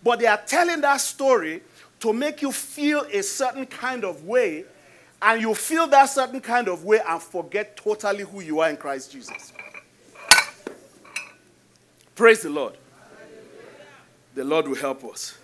But 0.02 0.20
they 0.20 0.26
are 0.26 0.40
telling 0.46 0.80
that 0.80 1.00
story 1.00 1.62
to 2.00 2.12
make 2.12 2.40
you 2.42 2.52
feel 2.52 3.06
a 3.12 3.22
certain 3.22 3.66
kind 3.66 4.04
of 4.04 4.24
way 4.24 4.64
and 5.22 5.40
you 5.40 5.54
feel 5.54 5.86
that 5.88 6.06
certain 6.06 6.40
kind 6.40 6.68
of 6.68 6.84
way 6.84 7.00
and 7.06 7.22
forget 7.22 7.76
totally 7.76 8.24
who 8.24 8.40
you 8.40 8.60
are 8.60 8.70
in 8.70 8.76
Christ 8.76 9.12
Jesus. 9.12 9.52
Praise 12.14 12.42
the 12.42 12.50
Lord. 12.50 12.76
The 14.34 14.44
Lord 14.44 14.68
will 14.68 14.76
help 14.76 15.04
us. 15.04 15.36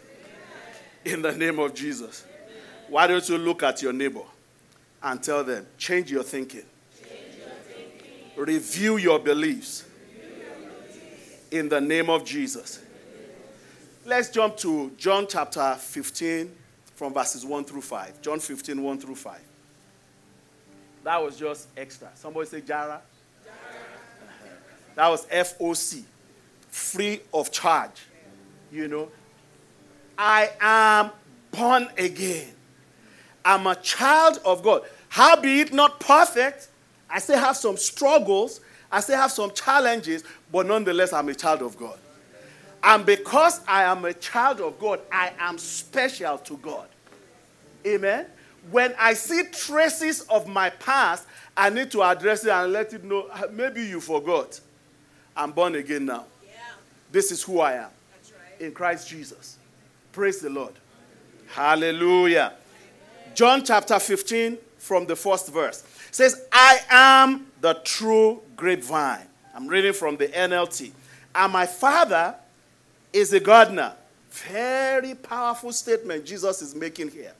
In 1.07 1.23
the 1.23 1.31
name 1.31 1.61
of 1.61 1.73
Jesus. 1.73 2.25
Why 2.89 3.07
don't 3.07 3.29
you 3.29 3.39
look 3.39 3.63
at 3.63 3.81
your 3.81 3.93
neighbor 3.93 4.25
and 5.01 5.23
tell 5.23 5.45
them, 5.45 5.65
change 5.79 6.11
your 6.11 6.25
thinking, 6.25 6.65
review 8.37 8.97
your 8.97 9.21
beliefs 9.21 9.85
in 11.53 11.69
the 11.69 11.81
name 11.81 12.11
of 12.11 12.25
Jesus. 12.25 12.83
Let's 14.05 14.31
jump 14.31 14.57
to 14.59 14.91
John 14.99 15.27
chapter 15.29 15.77
15 15.77 16.51
from 16.97 17.15
verses 17.15 17.45
1 17.45 17.65
through 17.67 17.83
5. 17.83 18.21
John 18.21 18.41
15, 18.41 18.83
1 18.83 18.99
through 18.99 19.15
5. 19.15 19.41
That 21.05 21.23
was 21.23 21.39
just 21.39 21.69
extra. 21.77 22.09
Somebody 22.17 22.49
say 22.49 22.61
Jara. 22.63 23.01
Jara. 23.45 23.57
That 24.97 25.09
was 25.09 25.25
FOC, 25.27 26.03
free 26.69 27.21
of 27.33 27.53
charge. 27.53 28.07
You 28.73 28.89
know, 28.89 29.09
I 30.19 30.51
am 30.61 31.11
born 31.51 31.89
again. 31.99 32.49
I'm 33.45 33.67
a 33.67 33.77
child 33.77 34.41
of 34.45 34.63
God. 34.63 34.83
How 35.09 35.41
be 35.41 35.61
it 35.61 35.73
not 35.73 36.01
perfect? 36.01 36.69
I 37.09 37.19
still 37.19 37.39
have 37.39 37.57
some 37.57 37.77
struggles. 37.77 38.61
I 38.91 39.01
still 39.01 39.17
have 39.17 39.31
some 39.31 39.53
challenges, 39.53 40.25
but 40.51 40.67
nonetheless, 40.67 41.13
I'm 41.13 41.29
a 41.29 41.35
child 41.35 41.63
of 41.63 41.77
God. 41.77 41.99
And 42.83 43.05
because 43.05 43.61
I 43.67 43.85
am 43.85 44.05
a 44.05 44.15
child 44.15 44.61
of 44.61 44.79
God, 44.79 45.01
I 45.11 45.33
am 45.39 45.59
special 45.59 46.39
to 46.39 46.57
God. 46.59 46.89
Amen 47.87 48.27
when 48.71 48.95
I 48.99 49.15
see 49.15 49.45
traces 49.53 50.23
of 50.23 50.49
my 50.49 50.71
past, 50.71 51.27
I 51.57 51.71
need 51.71 51.91
to 51.93 52.03
address 52.03 52.45
it 52.45 52.51
and 52.51 52.73
let 52.73 52.93
it 52.93 53.05
know. 53.05 53.29
Maybe 53.53 53.85
you 53.85 54.01
forgot. 54.01 54.61
I'm 55.37 55.53
born 55.53 55.75
again 55.75 56.07
now. 56.07 56.25
Yeah. 56.45 56.51
This 57.13 57.31
is 57.31 57.43
who 57.43 57.61
I 57.61 57.75
am 57.75 57.83
right. 57.83 58.61
in 58.61 58.73
Christ 58.73 59.09
Jesus. 59.09 59.56
Praise 60.17 60.39
the 60.39 60.49
Lord. 60.49 60.73
Hallelujah. 61.49 62.55
John 63.35 63.63
chapter 63.63 63.99
15, 63.99 64.57
from 64.79 65.05
the 65.05 65.15
first 65.15 65.53
verse, 65.53 65.85
says, 66.11 66.47
I 66.51 66.81
am 66.89 67.49
the 67.61 67.75
true 67.85 68.41
grapevine. 68.57 69.27
I'm 69.55 69.69
reading 69.69 69.93
from 69.93 70.17
the 70.17 70.29
NLT. 70.29 70.93
And 71.35 71.53
my 71.53 71.67
father 71.67 72.35
is 73.13 73.35
a 73.35 73.41
gardener. 73.41 73.93
Very 74.31 75.15
powerful 75.17 75.71
statement 75.71 76.25
Jesus 76.25 76.63
is 76.63 76.75
making 76.75 77.11
here. 77.11 77.35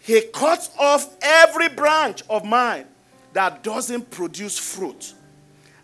He 0.00 0.22
cuts 0.32 0.70
off 0.78 1.14
every 1.20 1.68
branch 1.68 2.22
of 2.30 2.46
mine 2.46 2.86
that 3.34 3.62
doesn't 3.62 4.10
produce 4.10 4.58
fruit. 4.58 5.12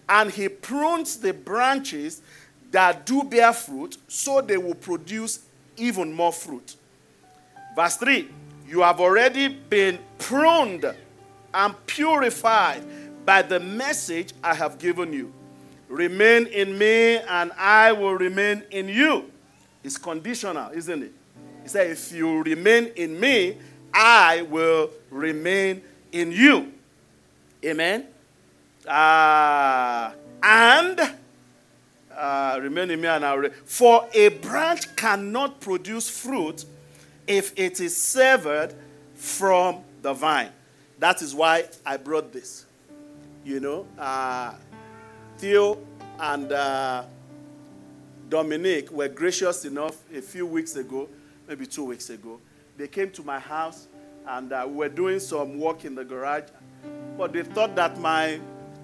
And 0.09 0.31
he 0.31 0.49
prunes 0.49 1.19
the 1.19 1.35
branches 1.35 2.23
that 2.71 3.05
do 3.05 3.25
bear 3.25 3.53
fruit 3.53 3.99
so 4.09 4.41
they 4.41 4.57
will 4.57 4.75
produce 4.75 5.41
even 5.77 6.13
more 6.13 6.33
fruit. 6.33 6.77
Verse 7.75 7.97
3 7.97 8.29
You 8.69 8.83
have 8.83 9.01
already 9.01 9.49
been 9.49 9.99
pruned 10.19 10.85
and 11.55 11.87
purified 11.87 12.83
by 13.25 13.43
the 13.43 13.61
message 13.61 14.33
I 14.43 14.55
have 14.55 14.79
given 14.79 15.13
you. 15.13 15.33
Remain 15.89 16.47
in 16.47 16.79
me, 16.79 17.19
and 17.19 17.53
I 17.59 17.93
will 17.93 18.15
remain 18.15 18.63
in 18.71 18.89
you. 18.89 19.31
It's 19.85 19.99
conditional, 19.99 20.71
isn't 20.73 21.03
it? 21.03 21.13
He 21.63 21.69
said, 21.69 21.91
If 21.91 22.13
you 22.13 22.43
remain 22.43 22.87
in 22.97 23.19
me, 23.19 23.59
I 23.93 24.43
will 24.43 24.91
remain 25.11 25.83
in 26.11 26.33
you. 26.33 26.73
Amen. 27.65 28.07
Uh, 28.87 30.13
and 30.43 31.13
uh, 32.17 32.59
remain 32.61 32.91
in 32.91 33.01
me, 33.01 33.09
and 33.09 33.25
I. 33.25 33.49
For 33.65 34.09
a 34.13 34.29
branch 34.29 34.95
cannot 34.97 35.61
produce 35.61 36.09
fruit 36.09 36.65
if 37.27 37.53
it 37.57 37.81
is 37.81 37.97
severed 37.97 38.75
from 39.15 39.83
the 40.03 40.13
vine. 40.13 40.51
That 40.99 41.23
is 41.23 41.35
why 41.35 41.65
I 41.85 41.97
brought 41.97 42.33
this. 42.33 42.67
You 43.45 43.61
know, 43.61 43.87
uh, 43.99 44.55
Theo 45.39 45.79
and 46.21 46.53
uh, 46.53 47.05
Dominique 48.29 48.91
were 48.91 49.09
gracious 49.09 49.65
enough 49.65 49.97
a 50.15 50.23
few 50.23 50.47
weeks 50.47 50.77
ago, 50.77 51.09
maybe 51.49 51.67
two 51.67 51.85
weeks 51.85 52.09
ago. 52.11 52.41
They 52.77 52.89
came 52.89 53.11
to 53.11 53.23
my 53.23 53.39
house 53.39 53.89
and 54.27 54.53
uh, 54.53 54.65
we 54.67 54.75
were 54.75 54.89
doing 54.89 55.19
some 55.19 55.59
work 55.59 55.85
in 55.85 55.95
the 55.95 56.05
garage. 56.05 56.45
But 57.19 57.33
they 57.33 57.43
thought 57.43 57.75
that 57.77 57.99
my 57.99 58.41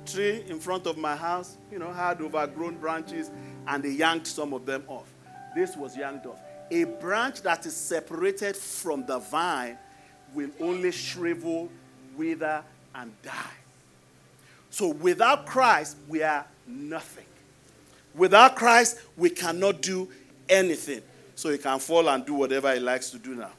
tree 0.08 0.44
in 0.48 0.58
front 0.60 0.86
of 0.86 0.96
my 0.96 1.14
house, 1.14 1.56
you 1.70 1.78
know, 1.78 1.92
had 1.92 2.20
overgrown 2.20 2.76
branches 2.76 3.30
and 3.66 3.82
they 3.82 3.90
yanked 3.90 4.26
some 4.26 4.52
of 4.52 4.66
them 4.66 4.82
off. 4.88 5.06
This 5.54 5.76
was 5.76 5.96
yanked 5.96 6.26
off. 6.26 6.40
A 6.70 6.84
branch 6.84 7.42
that 7.42 7.64
is 7.66 7.74
separated 7.74 8.56
from 8.56 9.06
the 9.06 9.18
vine 9.18 9.78
will 10.34 10.50
only 10.60 10.92
shrivel, 10.92 11.70
wither, 12.16 12.62
and 12.94 13.12
die. 13.22 13.32
So 14.70 14.88
without 14.88 15.46
Christ, 15.46 15.96
we 16.08 16.22
are 16.22 16.46
nothing. 16.66 17.24
Without 18.14 18.56
Christ, 18.56 19.00
we 19.16 19.30
cannot 19.30 19.80
do 19.80 20.08
anything. 20.48 21.02
So 21.34 21.50
he 21.50 21.58
can 21.58 21.78
fall 21.78 22.08
and 22.08 22.26
do 22.26 22.34
whatever 22.34 22.72
he 22.74 22.80
likes 22.80 23.10
to 23.10 23.18
do 23.18 23.34
now. 23.34 23.52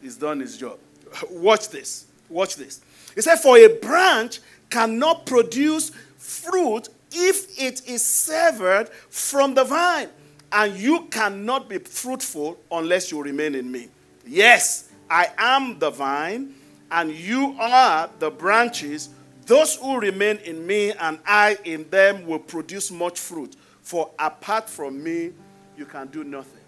He's 0.00 0.16
done 0.16 0.40
his 0.40 0.56
job. 0.56 0.78
Watch 1.30 1.68
this. 1.68 2.06
Watch 2.28 2.56
this. 2.56 2.80
He 3.14 3.20
said, 3.20 3.36
For 3.36 3.56
a 3.56 3.68
branch 3.68 4.40
cannot 4.70 5.26
produce 5.26 5.90
fruit 6.16 6.88
if 7.12 7.58
it 7.58 7.88
is 7.88 8.04
severed 8.04 8.88
from 9.10 9.54
the 9.54 9.64
vine. 9.64 10.08
And 10.50 10.76
you 10.76 11.06
cannot 11.10 11.68
be 11.68 11.78
fruitful 11.78 12.58
unless 12.70 13.10
you 13.10 13.22
remain 13.22 13.54
in 13.54 13.70
me. 13.70 13.88
Yes, 14.26 14.90
I 15.10 15.30
am 15.36 15.78
the 15.78 15.90
vine, 15.90 16.54
and 16.90 17.10
you 17.10 17.54
are 17.58 18.08
the 18.18 18.30
branches. 18.30 19.10
Those 19.46 19.76
who 19.76 19.98
remain 19.98 20.36
in 20.38 20.66
me 20.66 20.92
and 20.92 21.18
I 21.26 21.58
in 21.64 21.88
them 21.90 22.26
will 22.26 22.38
produce 22.38 22.90
much 22.90 23.18
fruit. 23.18 23.56
For 23.82 24.10
apart 24.18 24.68
from 24.68 25.02
me, 25.02 25.32
you 25.76 25.86
can 25.86 26.08
do 26.08 26.24
nothing. 26.24 26.60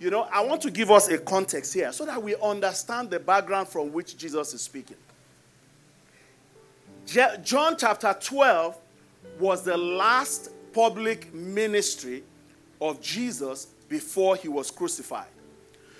You 0.00 0.10
know, 0.10 0.28
I 0.32 0.44
want 0.44 0.60
to 0.62 0.70
give 0.70 0.90
us 0.90 1.08
a 1.08 1.18
context 1.18 1.72
here 1.72 1.92
so 1.92 2.04
that 2.06 2.22
we 2.22 2.36
understand 2.36 3.10
the 3.10 3.20
background 3.20 3.68
from 3.68 3.92
which 3.92 4.16
Jesus 4.16 4.54
is 4.54 4.62
speaking. 4.62 4.96
John 7.06 7.76
chapter 7.78 8.16
12 8.18 8.78
was 9.38 9.62
the 9.62 9.76
last 9.76 10.50
public 10.72 11.32
ministry 11.32 12.24
of 12.80 13.00
Jesus 13.00 13.66
before 13.88 14.36
he 14.36 14.48
was 14.48 14.70
crucified. 14.70 15.28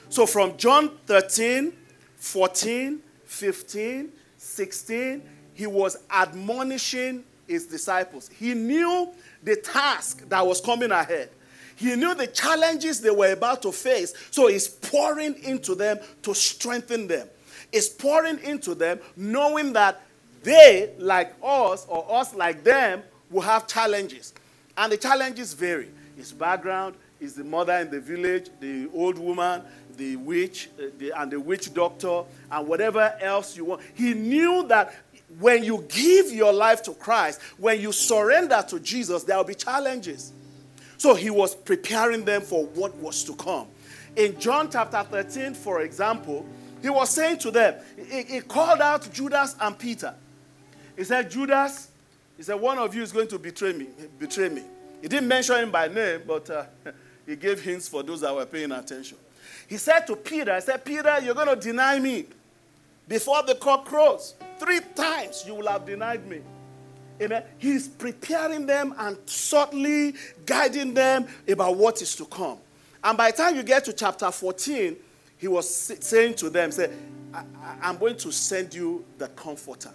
So 0.09 0.27
from 0.27 0.57
John 0.57 0.91
13, 1.07 1.73
14, 2.17 3.01
15, 3.25 4.13
16, 4.37 5.23
he 5.55 5.67
was 5.67 5.97
admonishing 6.11 7.25
his 7.47 7.67
disciples. 7.67 8.29
He 8.29 8.55
knew 8.55 9.13
the 9.43 9.57
task 9.57 10.29
that 10.29 10.47
was 10.47 10.61
coming 10.61 10.91
ahead. 10.91 11.31
He 11.77 11.95
knew 11.97 12.15
the 12.15 12.27
challenges 12.29 13.01
they 13.01 13.11
were 13.11 13.33
about 13.33 13.63
to 13.63 13.73
face, 13.73 14.15
so 14.31 14.47
he's 14.47 14.69
pouring 14.69 15.35
into 15.43 15.75
them 15.75 15.99
to 16.23 16.35
strengthen 16.35 17.09
them. 17.09 17.29
He's 17.73 17.89
pouring 17.89 18.39
into 18.41 18.75
them 18.75 19.01
knowing 19.17 19.73
that 19.73 20.01
they, 20.45 20.93
like 20.99 21.35
us, 21.43 21.87
or 21.89 22.07
us 22.21 22.35
like 22.35 22.63
them, 22.63 23.03
will 23.31 23.41
have 23.41 23.67
challenges. 23.67 24.33
And 24.77 24.93
the 24.93 24.97
challenges 24.97 25.53
vary. 25.55 25.89
His 26.17 26.33
background, 26.33 26.95
is 27.21 27.35
the 27.35 27.45
mother 27.45 27.73
in 27.79 27.91
the 27.91 28.01
village, 28.01 28.51
the 28.61 28.89
old 28.93 29.19
woman, 29.19 29.63
the 29.97 30.17
witch, 30.17 30.69
uh, 30.79 30.87
the, 30.99 31.13
and 31.21 31.31
the 31.31 31.41
witch 31.41 31.73
doctor, 31.73 32.23
and 32.51 32.69
whatever 32.69 33.15
else 33.21 33.57
you 33.57 33.65
want. 33.65 33.81
He 33.95 34.15
knew 34.15 34.67
that 34.69 34.95
when 35.39 35.65
you 35.65 35.85
give 35.89 36.31
your 36.31 36.53
life 36.53 36.83
to 36.85 36.93
Christ, 36.93 37.41
when 37.59 37.81
you 37.81 37.93
surrender 37.93 38.65
to 38.69 38.79
Jesus, 38.79 39.25
there 39.25 39.37
will 39.37 39.45
be 39.45 39.55
challenges. 39.55 40.33
So 40.99 41.15
he 41.15 41.31
was 41.31 41.55
preparing 41.55 42.25
them 42.25 42.43
for 42.43 42.67
what 42.67 42.95
was 42.97 43.25
to 43.25 43.35
come. 43.35 43.69
In 44.17 44.39
John 44.39 44.71
chapter 44.71 45.03
13, 45.03 45.55
for 45.55 45.83
example, 45.83 46.47
he 46.83 46.89
was 46.89 47.11
saying 47.11 47.39
to 47.39 47.51
them, 47.51 47.75
he, 48.09 48.23
he 48.23 48.41
called 48.41 48.81
out 48.81 49.11
Judas 49.13 49.57
and 49.61 49.77
Peter. 49.79 50.15
He 50.97 51.05
said, 51.05 51.31
Judas, 51.31 51.89
he 52.37 52.43
said, 52.43 52.55
one 52.55 52.79
of 52.79 52.95
you 52.95 53.03
is 53.03 53.13
going 53.13 53.29
to 53.29 53.39
betray 53.39 53.73
me. 53.73 53.89
Betray 54.19 54.49
me. 54.49 54.63
He 55.03 55.09
didn't 55.09 55.29
mention 55.29 55.57
him 55.57 55.71
by 55.71 55.89
name, 55.89 56.23
but 56.27 56.49
uh, 56.51 56.65
he 57.27 57.37
gave 57.37 57.61
hints 57.61 57.89
for 57.89 58.03
those 58.03 58.21
that 58.21 58.35
were 58.35 58.47
paying 58.47 58.73
attention. 58.73 59.19
He 59.69 59.77
said 59.77 60.07
to 60.07 60.17
Peter, 60.17 60.53
I 60.53 60.61
said, 60.61 60.85
Peter, 60.85 61.21
you're 61.23 61.35
going 61.35 61.49
to 61.49 61.57
deny 61.57 61.99
me 61.99 62.27
before 63.09 63.43
the 63.43 63.55
cock 63.55 63.85
crows. 63.85 64.35
Three 64.59 64.81
times 64.95 65.45
you 65.47 65.55
will 65.55 65.69
have 65.69 65.85
denied 65.85 66.27
me. 66.29 66.41
Amen. 67.21 67.45
He's 67.59 67.89
preparing 67.89 68.67
them 68.67 68.95
and 68.99 69.17
subtly 69.27 70.15
guiding 70.45 70.95
them 70.95 71.27
about 71.49 71.77
what 71.77 72.03
is 72.03 72.17
to 72.17 72.25
come. 72.25 72.59
And 73.03 73.17
by 73.17 73.31
the 73.31 73.37
time 73.37 73.57
you 73.57 73.63
get 73.63 73.85
to 73.85 73.93
chapter 73.93 74.31
14, 74.31 74.97
he 75.37 75.49
was 75.49 75.69
saying 76.01 76.35
to 76.37 76.51
them, 76.51 76.73
say, 76.73 76.91
I'm 77.83 77.99
going 77.99 78.17
to 78.19 78.33
send 78.33 78.75
you 78.75 79.05
the 79.19 79.29
comforter. 79.29 79.91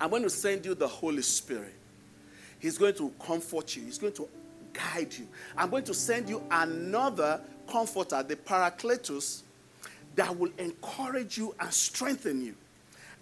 I'm 0.00 0.10
going 0.10 0.22
to 0.22 0.30
send 0.30 0.64
you 0.64 0.74
the 0.74 0.88
Holy 0.88 1.22
Spirit. 1.22 1.74
He's 2.58 2.78
going 2.78 2.94
to 2.94 3.12
comfort 3.24 3.76
you. 3.76 3.84
He's 3.84 3.98
going 3.98 4.12
to 4.14 4.28
guide 4.72 5.12
you. 5.14 5.26
I'm 5.56 5.70
going 5.70 5.84
to 5.84 5.94
send 5.94 6.28
you 6.28 6.42
another 6.50 7.40
comforter, 7.68 8.22
the 8.22 8.36
Paracletus, 8.36 9.42
that 10.14 10.36
will 10.36 10.50
encourage 10.58 11.38
you 11.38 11.54
and 11.60 11.72
strengthen 11.72 12.44
you. 12.44 12.54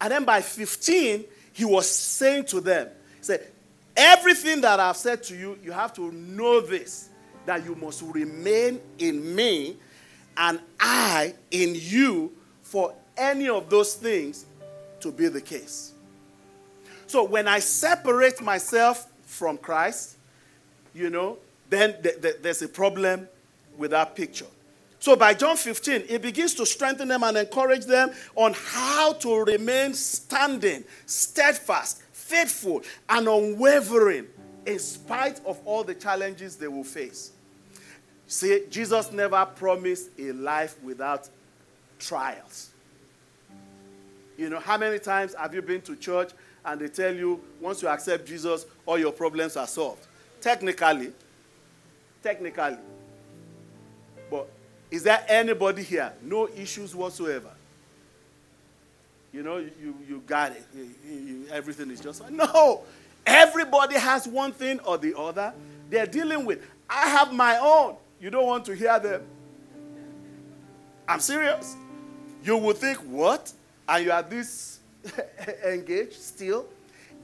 And 0.01 0.11
then 0.11 0.25
by 0.25 0.41
15, 0.41 1.25
he 1.53 1.65
was 1.65 1.89
saying 1.89 2.45
to 2.45 2.61
them, 2.61 2.89
He 3.17 3.23
said, 3.23 3.47
Everything 3.95 4.61
that 4.61 4.79
I've 4.79 4.97
said 4.97 5.23
to 5.23 5.35
you, 5.35 5.57
you 5.63 5.71
have 5.71 5.91
to 5.93 6.11
know 6.11 6.61
this 6.61 7.09
that 7.47 7.65
you 7.65 7.73
must 7.75 8.03
remain 8.03 8.79
in 8.99 9.35
me 9.35 9.77
and 10.35 10.59
I 10.79 11.33
in 11.49 11.73
you 11.75 12.31
for 12.61 12.93
any 13.17 13.49
of 13.49 13.69
those 13.69 13.95
things 13.95 14.45
to 14.99 15.11
be 15.11 15.29
the 15.29 15.41
case. 15.41 15.93
So 17.07 17.23
when 17.23 17.47
I 17.47 17.59
separate 17.59 18.41
myself 18.41 19.07
from 19.23 19.57
Christ, 19.57 20.17
you 20.93 21.09
know, 21.09 21.37
then 21.69 22.01
th- 22.01 22.21
th- 22.21 22.35
there's 22.41 22.61
a 22.61 22.67
problem 22.67 23.27
with 23.77 23.91
that 23.91 24.15
picture. 24.15 24.45
So 24.99 25.15
by 25.15 25.33
John 25.33 25.55
15, 25.55 26.05
it 26.09 26.21
begins 26.21 26.53
to 26.55 26.65
strengthen 26.65 27.07
them 27.07 27.23
and 27.23 27.37
encourage 27.37 27.85
them 27.85 28.11
on 28.35 28.53
how 28.55 29.13
to 29.13 29.43
remain 29.43 29.93
standing, 29.93 30.83
steadfast, 31.05 32.01
faithful, 32.11 32.81
and 33.07 33.27
unwavering 33.27 34.27
in 34.65 34.79
spite 34.79 35.39
of 35.45 35.59
all 35.65 35.83
the 35.83 35.95
challenges 35.95 36.57
they 36.57 36.67
will 36.67 36.83
face. 36.83 37.31
See, 38.27 38.63
Jesus 38.69 39.11
never 39.13 39.45
promised 39.45 40.09
a 40.19 40.33
life 40.33 40.75
without 40.83 41.29
trials. 41.99 42.71
You 44.37 44.49
know, 44.49 44.59
how 44.59 44.77
many 44.77 44.99
times 44.99 45.33
have 45.35 45.53
you 45.53 45.61
been 45.61 45.81
to 45.81 45.95
church 45.95 46.31
and 46.65 46.81
they 46.81 46.87
tell 46.87 47.13
you 47.13 47.41
once 47.61 47.81
you 47.81 47.87
accept 47.87 48.25
Jesus, 48.25 48.65
all 48.85 48.97
your 48.97 49.11
problems 49.11 49.55
are 49.55 49.67
solved? 49.67 50.05
Technically, 50.41 51.11
technically. 52.21 52.77
But 54.29 54.49
is 54.91 55.03
there 55.03 55.23
anybody 55.27 55.83
here? 55.83 56.13
No 56.21 56.49
issues 56.49 56.95
whatsoever. 56.95 57.51
You 59.33 59.43
know, 59.43 59.57
you, 59.57 59.95
you 60.07 60.23
got 60.25 60.51
it. 60.53 60.63
You, 60.75 60.89
you, 61.09 61.47
everything 61.51 61.91
is 61.91 61.99
just 61.99 62.29
no. 62.29 62.83
Everybody 63.25 63.95
has 63.95 64.27
one 64.27 64.53
thing 64.53 64.79
or 64.79 64.97
the 64.97 65.17
other 65.17 65.53
they're 65.89 66.05
dealing 66.05 66.45
with. 66.45 66.65
I 66.89 67.09
have 67.09 67.33
my 67.33 67.57
own. 67.57 67.95
You 68.19 68.29
don't 68.29 68.45
want 68.45 68.65
to 68.65 68.75
hear 68.75 68.99
them. 68.99 69.21
I'm 71.07 71.19
serious. 71.19 71.75
You 72.43 72.57
would 72.57 72.77
think, 72.77 72.97
what? 72.99 73.51
And 73.87 74.05
you 74.05 74.11
are 74.11 74.23
this 74.23 74.76
engaged 75.65 76.13
still? 76.13 76.67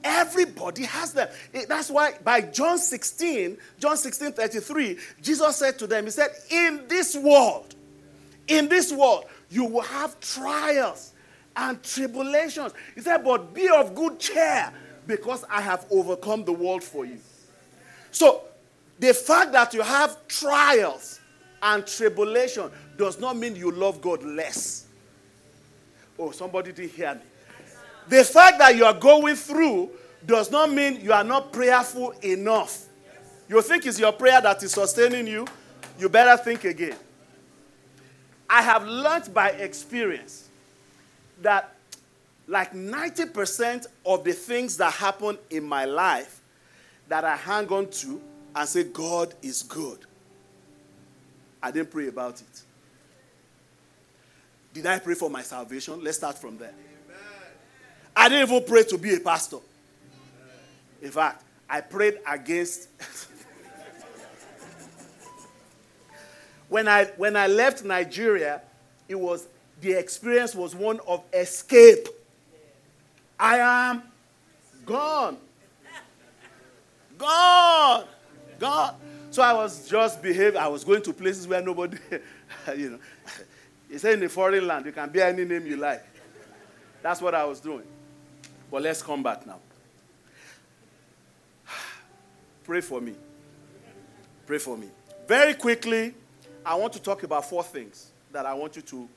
Everybody 0.04 0.84
has 0.84 1.14
them. 1.14 1.30
That's 1.68 1.90
why 1.90 2.16
by 2.24 2.42
John 2.42 2.78
16, 2.78 3.58
John 3.80 3.96
16 3.96 4.34
33, 4.34 4.98
Jesus 5.22 5.56
said 5.56 5.80
to 5.80 5.88
them, 5.88 6.06
He 6.06 6.12
said, 6.12 6.32
In 6.50 6.84
this 6.88 7.16
world, 7.16 7.76
in 8.48 8.68
this 8.68 8.92
world, 8.92 9.26
you 9.50 9.66
will 9.66 9.82
have 9.82 10.20
trials 10.20 11.14
and 11.56 11.82
tribulations. 11.82 12.74
He 12.96 13.02
said, 13.02 13.24
But 13.24 13.54
be 13.54 13.70
of 13.70 13.96
good 13.96 14.20
cheer, 14.20 14.74
because 15.08 15.46
I 15.50 15.62
have 15.62 15.86
overcome 15.90 16.44
the 16.44 16.54
world 16.54 16.84
for 16.84 17.06
you. 17.06 17.20
So, 18.12 18.44
the 19.00 19.14
fact 19.14 19.54
that 19.54 19.74
you 19.74 19.82
have 19.82 20.28
trials 20.28 21.20
and 21.62 21.86
tribulation 21.88 22.70
does 22.98 23.20
not 23.20 23.38
mean 23.38 23.56
you 23.56 23.72
love 23.72 24.02
God 24.02 24.24
less. 24.24 24.88
Oh, 26.20 26.32
somebody 26.32 26.72
didn't 26.72 26.92
hear 26.92 27.16
me. 27.16 27.22
The 28.08 28.24
fact 28.24 28.60
that 28.60 28.76
you 28.76 28.86
are 28.86 28.94
going 28.94 29.36
through 29.36 29.90
does 30.26 30.52
not 30.52 30.72
mean 30.72 31.02
you 31.02 31.14
are 31.14 31.24
not 31.24 31.52
prayerful 31.52 32.12
enough. 32.22 32.86
You 33.48 33.62
think 33.62 33.86
it's 33.86 34.00
your 34.00 34.12
prayer 34.12 34.42
that 34.42 34.64
is 34.64 34.72
sustaining 34.72 35.28
you, 35.28 35.46
you 36.00 36.10
better 36.10 36.42
think 36.42 36.64
again. 36.64 36.96
I 38.50 38.62
have 38.62 38.86
learned 38.86 39.34
by 39.34 39.50
experience 39.50 40.50
that 41.42 41.76
like 42.48 42.74
90% 42.74 43.88
of 44.06 44.24
the 44.24 44.34
things 44.34 44.78
that 44.78 44.94
happen 44.94 45.38
in 45.50 45.64
my 45.64 45.86
life 45.86 46.42
that 47.08 47.24
I 47.24 47.36
hang 47.36 47.68
on 47.70 47.90
to 47.90 48.22
and 48.56 48.70
say, 48.70 48.84
God 48.84 49.34
is 49.42 49.64
good. 49.64 50.00
I 51.62 51.72
didn't 51.72 51.92
pray 51.92 52.08
about 52.08 52.42
it. 52.42 52.62
Did 54.74 54.86
I 54.86 55.00
pray 55.00 55.14
for 55.14 55.30
my 55.30 55.42
salvation? 55.42 56.04
Let's 56.04 56.18
start 56.18 56.38
from 56.38 56.58
there. 56.58 56.74
I 58.16 58.30
didn't 58.30 58.50
even 58.50 58.64
pray 58.68 58.84
to 58.84 58.98
be 58.98 59.16
a 59.16 59.20
pastor. 59.20 59.58
In 61.02 61.12
fact, 61.12 61.44
I 61.70 61.82
prayed 61.82 62.20
against. 62.28 62.88
when, 66.70 66.88
I, 66.88 67.06
when 67.18 67.36
I 67.36 67.48
left 67.48 67.84
Nigeria, 67.84 68.62
it 69.10 69.16
was 69.16 69.48
the 69.82 69.94
experience 69.94 70.56
was 70.56 70.76
one 70.76 71.00
of 71.08 71.24
escape. 71.34 72.08
I 73.40 73.58
am 73.92 74.04
gone. 74.86 75.38
Gone. 77.18 78.06
Gone. 78.60 78.96
So 79.32 79.42
I 79.42 79.54
was 79.54 79.90
just 79.90 80.22
behaving. 80.22 80.58
I 80.58 80.68
was 80.68 80.84
going 80.84 81.02
to 81.04 81.12
places 81.14 81.48
where 81.48 81.62
nobody, 81.62 81.98
you 82.78 82.92
know. 82.92 83.00
He 83.90 83.98
said 83.98 84.20
in 84.20 84.24
a 84.24 84.30
foreign 84.30 84.66
land, 84.66 84.86
you 84.86 84.92
can 84.92 85.10
bear 85.10 85.28
any 85.28 85.44
name 85.44 85.66
you 85.66 85.78
like. 85.78 86.04
That's 87.02 87.22
what 87.22 87.36
I 87.36 87.44
was 87.44 87.60
doing. 87.60 87.84
But 88.74 88.82
let's 88.82 89.04
come 89.04 89.22
back 89.22 89.46
now. 89.46 89.60
Pray 92.64 92.82
for 92.82 93.00
me. 93.00 93.14
Pray 94.48 94.58
for 94.58 94.76
me. 94.76 94.88
Very 95.28 95.54
quickly, 95.54 96.16
I 96.66 96.74
want 96.74 96.92
to 96.94 97.00
talk 97.00 97.22
about 97.22 97.48
four 97.48 97.64
things 97.64 98.10
that 98.32 98.48
I 98.48 98.56
want 98.56 98.76
you 98.76 98.82
to 98.82 99.08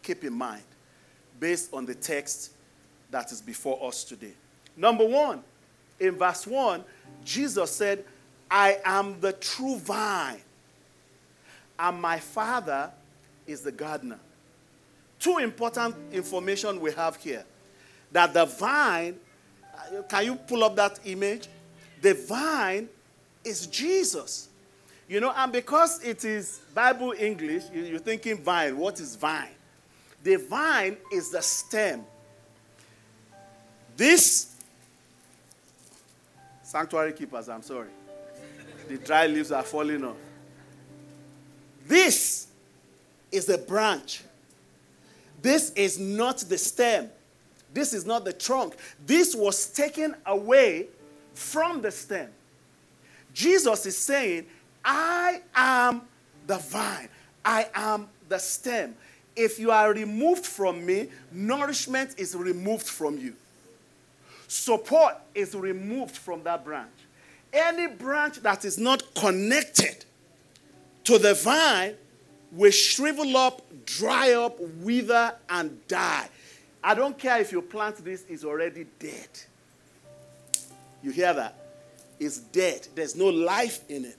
keep 0.00 0.22
in 0.22 0.32
mind 0.32 0.62
based 1.40 1.74
on 1.74 1.84
the 1.86 1.96
text 1.96 2.52
that 3.10 3.32
is 3.32 3.42
before 3.42 3.84
us 3.84 4.04
today. 4.04 4.34
Number 4.76 5.04
one, 5.04 5.42
in 5.98 6.16
verse 6.16 6.46
1, 6.46 6.84
Jesus 7.24 7.72
said, 7.72 8.04
I 8.48 8.78
am 8.84 9.18
the 9.18 9.32
true 9.32 9.76
vine, 9.76 10.40
and 11.80 12.00
my 12.00 12.20
Father 12.20 12.92
is 13.44 13.60
the 13.60 13.72
gardener. 13.72 14.20
Two 15.18 15.38
important 15.38 15.96
information 16.12 16.80
we 16.80 16.92
have 16.92 17.16
here. 17.16 17.44
That 18.14 18.32
the 18.32 18.44
vine, 18.44 19.16
uh, 19.74 20.02
can 20.02 20.24
you 20.24 20.36
pull 20.36 20.62
up 20.62 20.76
that 20.76 21.00
image? 21.04 21.48
The 22.00 22.14
vine 22.14 22.88
is 23.44 23.66
Jesus. 23.66 24.48
You 25.08 25.18
know, 25.18 25.32
and 25.36 25.52
because 25.52 26.00
it 26.00 26.24
is 26.24 26.60
Bible 26.72 27.12
English, 27.18 27.64
you're 27.74 27.98
thinking 27.98 28.40
vine. 28.40 28.78
What 28.78 29.00
is 29.00 29.16
vine? 29.16 29.48
The 30.22 30.36
vine 30.36 30.96
is 31.12 31.32
the 31.32 31.42
stem. 31.42 32.04
This, 33.96 34.54
sanctuary 36.62 37.14
keepers, 37.14 37.48
I'm 37.48 37.62
sorry. 37.62 37.90
The 38.86 38.96
dry 38.98 39.26
leaves 39.26 39.50
are 39.50 39.64
falling 39.64 40.04
off. 40.04 40.16
This 41.88 42.46
is 43.32 43.46
the 43.46 43.58
branch. 43.58 44.22
This 45.42 45.72
is 45.72 45.98
not 45.98 46.38
the 46.38 46.58
stem. 46.58 47.10
This 47.74 47.92
is 47.92 48.06
not 48.06 48.24
the 48.24 48.32
trunk. 48.32 48.76
This 49.04 49.34
was 49.34 49.66
taken 49.66 50.14
away 50.24 50.86
from 51.34 51.82
the 51.82 51.90
stem. 51.90 52.30
Jesus 53.34 53.84
is 53.84 53.98
saying, 53.98 54.46
I 54.84 55.42
am 55.54 56.02
the 56.46 56.58
vine, 56.58 57.08
I 57.44 57.68
am 57.74 58.08
the 58.28 58.38
stem. 58.38 58.94
If 59.34 59.58
you 59.58 59.72
are 59.72 59.92
removed 59.92 60.46
from 60.46 60.86
me, 60.86 61.08
nourishment 61.32 62.14
is 62.16 62.36
removed 62.36 62.86
from 62.86 63.18
you. 63.18 63.34
Support 64.46 65.16
is 65.34 65.56
removed 65.56 66.16
from 66.16 66.44
that 66.44 66.64
branch. 66.64 66.92
Any 67.52 67.88
branch 67.88 68.40
that 68.42 68.64
is 68.64 68.78
not 68.78 69.02
connected 69.16 70.04
to 71.04 71.18
the 71.18 71.34
vine 71.34 71.96
will 72.52 72.70
shrivel 72.70 73.36
up, 73.36 73.62
dry 73.84 74.32
up, 74.32 74.60
wither, 74.60 75.34
and 75.48 75.86
die. 75.88 76.28
I 76.84 76.94
don't 76.94 77.18
care 77.18 77.40
if 77.40 77.50
you 77.50 77.62
plant 77.62 77.96
this, 78.04 78.26
it's 78.28 78.44
already 78.44 78.86
dead. 78.98 79.30
You 81.02 81.12
hear 81.12 81.32
that? 81.32 81.56
It's 82.20 82.38
dead. 82.38 82.86
There's 82.94 83.16
no 83.16 83.26
life 83.26 83.80
in 83.88 84.04
it. 84.04 84.18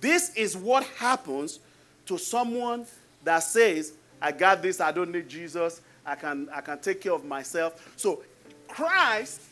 This 0.00 0.34
is 0.34 0.56
what 0.56 0.84
happens 0.98 1.60
to 2.06 2.18
someone 2.18 2.84
that 3.22 3.38
says, 3.44 3.92
I 4.20 4.32
got 4.32 4.60
this, 4.60 4.80
I 4.80 4.90
don't 4.90 5.12
need 5.12 5.28
Jesus, 5.28 5.80
I 6.04 6.16
can, 6.16 6.48
I 6.52 6.60
can 6.62 6.80
take 6.80 7.00
care 7.00 7.12
of 7.12 7.24
myself. 7.24 7.92
So 7.96 8.22
Christ 8.66 9.42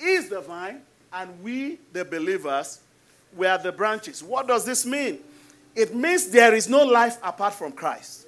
is 0.00 0.28
the 0.28 0.40
vine, 0.40 0.82
and 1.12 1.42
we, 1.44 1.78
the 1.92 2.04
believers, 2.04 2.80
we 3.36 3.46
are 3.46 3.58
the 3.58 3.70
branches. 3.70 4.20
What 4.20 4.48
does 4.48 4.64
this 4.64 4.84
mean? 4.84 5.20
It 5.76 5.94
means 5.94 6.28
there 6.28 6.54
is 6.54 6.68
no 6.68 6.84
life 6.84 7.18
apart 7.22 7.54
from 7.54 7.70
Christ. 7.70 8.26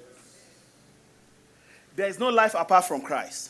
There 1.99 2.07
is 2.07 2.17
no 2.17 2.29
life 2.29 2.55
apart 2.57 2.85
from 2.85 3.01
Christ. 3.01 3.49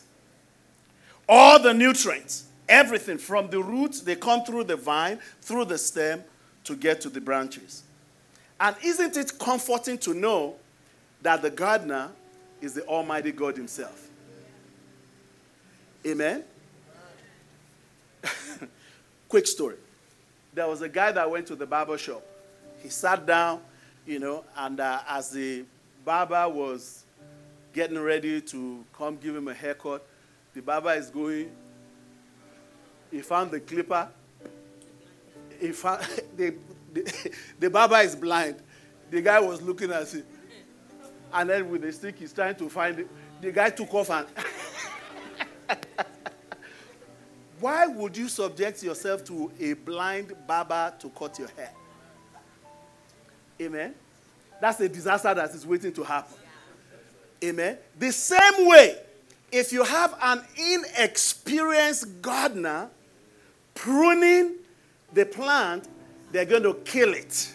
All 1.28 1.60
the 1.60 1.72
nutrients, 1.72 2.46
everything 2.68 3.20
from 3.20 3.48
the 3.52 3.62
roots, 3.62 4.02
they 4.02 4.16
come 4.16 4.44
through 4.44 4.64
the 4.64 4.76
vine, 4.76 5.20
through 5.40 5.66
the 5.66 5.78
stem 5.78 6.24
to 6.64 6.76
get 6.76 7.00
to 7.02 7.10
the 7.10 7.22
branches. 7.22 7.84
And 8.60 8.76
isn't 8.84 9.16
it 9.18 9.34
comforting 9.38 10.00
to 10.00 10.16
know 10.16 10.56
that 11.22 11.44
the 11.44 11.52
gardener 11.52 12.10
is 12.60 12.74
the 12.74 12.84
Almighty 12.88 13.32
God 13.32 13.56
Himself? 13.56 14.10
Amen? 16.04 16.44
Quick 19.30 19.46
story. 19.46 19.76
There 20.56 20.68
was 20.68 20.82
a 20.82 20.90
guy 20.90 21.12
that 21.12 21.30
went 21.30 21.46
to 21.46 21.56
the 21.56 21.68
barber 21.68 22.00
shop. 22.00 22.24
He 22.82 22.90
sat 22.90 23.28
down 23.28 23.62
you 24.08 24.18
know, 24.18 24.44
and 24.58 24.80
uh, 24.80 25.02
as 25.08 25.30
the 25.30 25.66
barber 26.04 26.50
was 26.50 27.04
getting 27.74 28.00
ready 28.00 28.42
to 28.42 28.84
come 28.94 29.18
give 29.18 29.36
him 29.36 29.48
a 29.48 29.54
haircut, 29.54 30.06
the 30.54 30.62
barber 30.62 30.94
is 30.94 31.10
going, 31.10 31.52
he 33.12 33.22
found 33.22 33.52
the 33.52 33.60
clipper. 33.60 34.08
He 35.60 35.72
found, 35.72 36.04
the, 36.36 36.56
the, 36.94 37.32
the 37.60 37.70
barber 37.70 37.98
is 37.98 38.16
blind. 38.16 38.58
The 39.10 39.22
guy 39.22 39.40
was 39.40 39.62
looking 39.62 39.92
at 39.92 40.14
it. 40.14 40.26
And 41.34 41.50
then 41.50 41.70
with 41.70 41.82
the 41.82 41.92
stick, 41.92 42.18
he's 42.20 42.34
trying 42.34 42.56
to 42.56 42.70
find 42.70 43.00
it. 43.00 43.08
The 43.42 43.52
guy 43.52 43.70
took 43.70 43.94
off 43.94 44.10
and. 44.10 44.28
Why 47.60 47.88
would 47.88 48.16
you 48.16 48.30
subject 48.30 48.82
yourself 48.84 49.24
to 49.26 49.52
a 49.60 49.74
blind 49.74 50.34
barber 50.48 50.94
to 51.00 51.10
cut 51.10 51.38
your 51.38 51.50
hair? 51.50 51.72
Amen. 53.62 53.94
That's 54.62 54.80
a 54.80 54.88
disaster 54.88 55.34
that 55.34 55.50
is 55.52 55.66
waiting 55.66 55.92
to 55.94 56.04
happen. 56.04 56.38
Amen. 57.44 57.78
The 57.98 58.12
same 58.12 58.68
way, 58.68 58.98
if 59.52 59.72
you 59.72 59.84
have 59.84 60.16
an 60.22 60.44
inexperienced 60.58 62.22
gardener 62.22 62.90
pruning 63.74 64.56
the 65.14 65.26
plant, 65.26 65.88
they're 66.32 66.46
going 66.46 66.64
to 66.64 66.74
kill 66.86 67.14
it. 67.14 67.54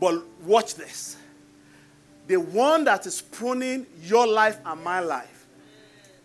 But 0.00 0.22
watch 0.42 0.74
this. 0.74 1.16
The 2.26 2.36
one 2.36 2.84
that 2.84 3.06
is 3.06 3.22
pruning 3.22 3.86
your 4.02 4.26
life 4.26 4.58
and 4.64 4.82
my 4.82 5.00
life 5.00 5.46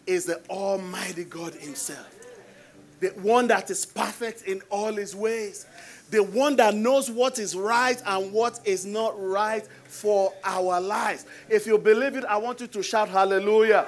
is 0.06 0.26
the 0.26 0.42
Almighty 0.50 1.24
God 1.24 1.54
Himself. 1.56 2.08
The 3.00 3.10
one 3.10 3.48
that 3.48 3.70
is 3.70 3.86
perfect 3.86 4.44
in 4.44 4.62
all 4.70 4.94
His 4.94 5.16
ways 5.16 5.66
the 6.12 6.22
one 6.22 6.58
that 6.58 6.76
knows 6.76 7.10
what 7.10 7.40
is 7.40 7.56
right 7.56 8.00
and 8.06 8.34
what 8.34 8.60
is 8.66 8.86
not 8.86 9.14
right 9.18 9.66
for 9.86 10.34
our 10.44 10.80
lives. 10.80 11.26
If 11.50 11.66
you 11.66 11.78
believe 11.78 12.18
it, 12.18 12.26
I 12.26 12.36
want 12.38 12.60
you 12.60 12.68
to 12.68 12.84
shout 12.84 13.08
hallelujah. 13.08 13.88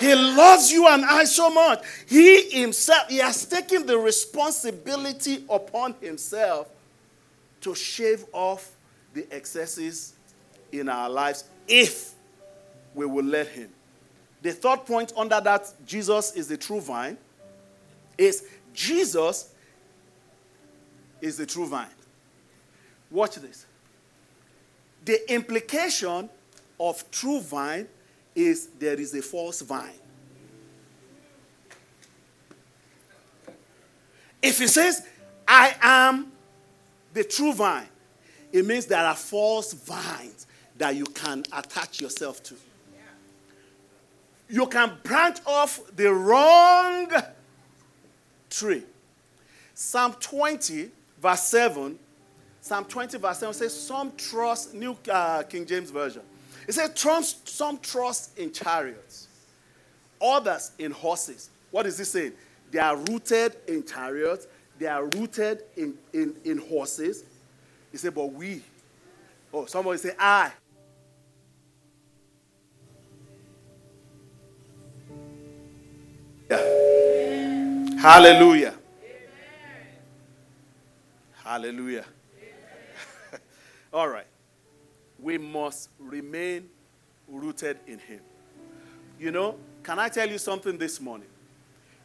He 0.00 0.14
loves 0.14 0.72
you 0.72 0.88
and 0.88 1.04
I 1.04 1.24
so 1.24 1.50
much. 1.50 1.84
He 2.06 2.50
himself, 2.50 3.08
he 3.08 3.18
has 3.18 3.44
taken 3.44 3.86
the 3.86 3.96
responsibility 3.96 5.44
upon 5.48 5.94
himself 6.00 6.68
to 7.60 7.74
shave 7.74 8.24
off 8.32 8.72
the 9.14 9.26
excesses 9.30 10.14
in 10.72 10.88
our 10.88 11.08
lives 11.08 11.44
if 11.68 12.14
we 12.94 13.06
will 13.06 13.24
let 13.24 13.46
him. 13.48 13.68
The 14.42 14.52
third 14.52 14.84
point 14.86 15.12
under 15.16 15.40
that, 15.40 15.72
Jesus 15.86 16.34
is 16.34 16.48
the 16.48 16.56
true 16.56 16.80
vine, 16.80 17.18
is 18.18 18.48
Jesus 18.72 19.52
is 21.20 21.36
the 21.36 21.46
true 21.46 21.66
vine. 21.66 21.86
Watch 23.10 23.36
this. 23.36 23.66
The 25.04 25.32
implication 25.32 26.28
of 26.78 27.10
true 27.10 27.40
vine 27.40 27.88
is 28.34 28.68
there 28.78 28.98
is 28.98 29.14
a 29.14 29.22
false 29.22 29.60
vine. 29.60 29.90
If 34.42 34.58
he 34.58 34.66
says, 34.66 35.06
I 35.46 35.74
am 35.82 36.32
the 37.12 37.24
true 37.24 37.52
vine, 37.52 37.88
it 38.52 38.64
means 38.64 38.86
there 38.86 39.04
are 39.04 39.16
false 39.16 39.72
vines 39.72 40.46
that 40.78 40.96
you 40.96 41.04
can 41.04 41.44
attach 41.52 42.00
yourself 42.00 42.42
to. 42.44 42.54
You 44.48 44.66
can 44.66 44.92
branch 45.02 45.38
off 45.46 45.80
the 45.94 46.12
wrong 46.12 47.12
tree. 48.48 48.82
Psalm 49.74 50.14
20, 50.18 50.90
verse 51.20 51.42
7. 51.42 51.98
Psalm 52.62 52.84
20, 52.84 53.18
verse 53.18 53.38
7 53.38 53.54
says, 53.54 53.80
Some 53.80 54.12
trust, 54.16 54.74
New 54.74 54.96
uh, 55.10 55.42
King 55.44 55.64
James 55.66 55.90
Version. 55.90 56.22
It 56.66 56.74
says, 56.74 56.90
Some 57.44 57.78
trust 57.78 58.38
in 58.38 58.52
chariots, 58.52 59.28
others 60.20 60.72
in 60.78 60.90
horses. 60.90 61.50
What 61.70 61.86
is 61.86 61.96
this 61.96 62.10
saying? 62.10 62.32
They 62.70 62.78
are 62.78 62.96
rooted 62.96 63.56
in 63.66 63.84
chariots, 63.84 64.46
they 64.78 64.86
are 64.86 65.04
rooted 65.04 65.64
in, 65.76 65.94
in, 66.12 66.34
in 66.44 66.58
horses. 66.58 67.24
He 67.92 67.98
said, 67.98 68.14
But 68.14 68.26
we, 68.26 68.62
oh, 69.52 69.66
somebody 69.66 69.98
say, 69.98 70.12
I. 70.18 70.52
Yeah. 76.50 76.80
Hallelujah. 78.00 78.74
Hallelujah. 81.50 82.04
All 83.92 84.06
right. 84.08 84.28
We 85.18 85.36
must 85.36 85.88
remain 85.98 86.68
rooted 87.26 87.80
in 87.88 87.98
Him. 87.98 88.20
You 89.18 89.32
know, 89.32 89.56
can 89.82 89.98
I 89.98 90.08
tell 90.08 90.30
you 90.30 90.38
something 90.38 90.78
this 90.78 91.00
morning? 91.00 91.26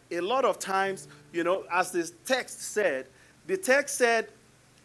A 0.10 0.20
lot 0.20 0.46
of 0.46 0.58
times, 0.58 1.08
you 1.32 1.44
know, 1.44 1.64
as 1.72 1.92
this 1.92 2.14
text 2.26 2.60
said, 2.60 3.06
the 3.46 3.56
text 3.56 3.98
said 3.98 4.30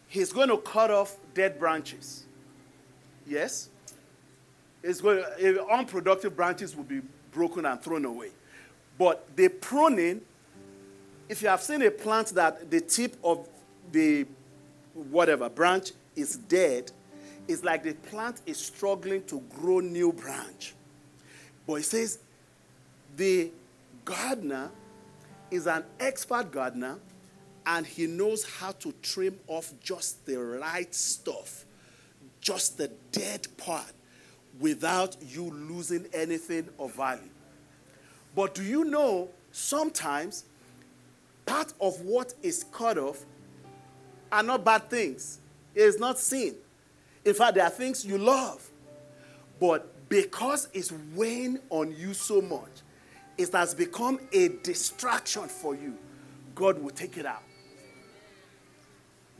He's 0.08 0.30
going 0.30 0.50
to 0.50 0.58
cut 0.58 0.90
off 0.90 1.16
dead 1.32 1.58
branches. 1.58 2.26
Yes? 3.26 3.70
It's 4.82 5.00
going 5.00 5.22
to, 5.22 5.58
eh, 5.58 5.74
unproductive 5.74 6.36
branches 6.36 6.76
will 6.76 6.84
be 6.84 7.00
broken 7.32 7.64
and 7.64 7.80
thrown 7.80 8.04
away. 8.04 8.32
But 8.98 9.26
the 9.36 9.48
pruning, 9.48 10.20
if 11.30 11.40
you 11.40 11.48
have 11.48 11.62
seen 11.62 11.80
a 11.80 11.90
plant 11.90 12.34
that 12.34 12.70
the 12.70 12.82
tip 12.82 13.16
of 13.24 13.48
the 13.90 14.26
whatever 15.10 15.48
branch 15.48 15.92
is 16.16 16.36
dead, 16.36 16.92
it's 17.48 17.64
like 17.64 17.82
the 17.82 17.94
plant 17.94 18.40
is 18.46 18.58
struggling 18.58 19.24
to 19.24 19.40
grow 19.58 19.80
new 19.80 20.12
branch. 20.12 20.74
But 21.66 21.74
it 21.74 21.84
says 21.84 22.18
the 23.16 23.50
gardener 24.04 24.70
is 25.50 25.66
an 25.66 25.84
expert 25.98 26.52
gardener 26.52 26.98
and 27.66 27.86
he 27.86 28.06
knows 28.06 28.44
how 28.44 28.72
to 28.72 28.92
trim 29.02 29.38
off 29.46 29.72
just 29.82 30.24
the 30.26 30.36
right 30.36 30.94
stuff, 30.94 31.64
just 32.40 32.78
the 32.78 32.90
dead 33.12 33.46
part, 33.56 33.92
without 34.58 35.16
you 35.20 35.50
losing 35.50 36.06
anything 36.12 36.68
of 36.78 36.94
value. 36.94 37.22
But 38.34 38.54
do 38.54 38.62
you 38.62 38.84
know 38.84 39.28
sometimes 39.52 40.44
part 41.46 41.72
of 41.80 42.00
what 42.02 42.34
is 42.42 42.64
cut 42.72 42.96
off 42.96 43.24
are 44.30 44.42
not 44.42 44.64
bad 44.64 44.88
things. 44.90 45.40
It 45.74 45.82
is 45.82 45.98
not 45.98 46.18
sin. 46.18 46.54
In 47.24 47.34
fact, 47.34 47.54
there 47.54 47.64
are 47.64 47.70
things 47.70 48.04
you 48.04 48.18
love. 48.18 48.66
But 49.60 50.08
because 50.08 50.68
it's 50.72 50.92
weighing 51.14 51.58
on 51.68 51.94
you 51.96 52.14
so 52.14 52.40
much, 52.40 52.82
it 53.36 53.52
has 53.52 53.74
become 53.74 54.18
a 54.32 54.48
distraction 54.48 55.48
for 55.48 55.74
you. 55.74 55.96
God 56.54 56.82
will 56.82 56.90
take 56.90 57.16
it 57.16 57.26
out. 57.26 57.42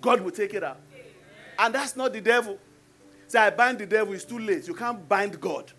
God 0.00 0.20
will 0.20 0.30
take 0.30 0.54
it 0.54 0.64
out. 0.64 0.80
And 1.58 1.74
that's 1.74 1.96
not 1.96 2.12
the 2.12 2.20
devil. 2.20 2.58
Say, 3.26 3.38
I 3.38 3.50
bind 3.50 3.78
the 3.78 3.86
devil, 3.86 4.14
it's 4.14 4.24
too 4.24 4.38
late. 4.38 4.66
You 4.66 4.74
can't 4.74 5.06
bind 5.08 5.40
God. 5.40 5.70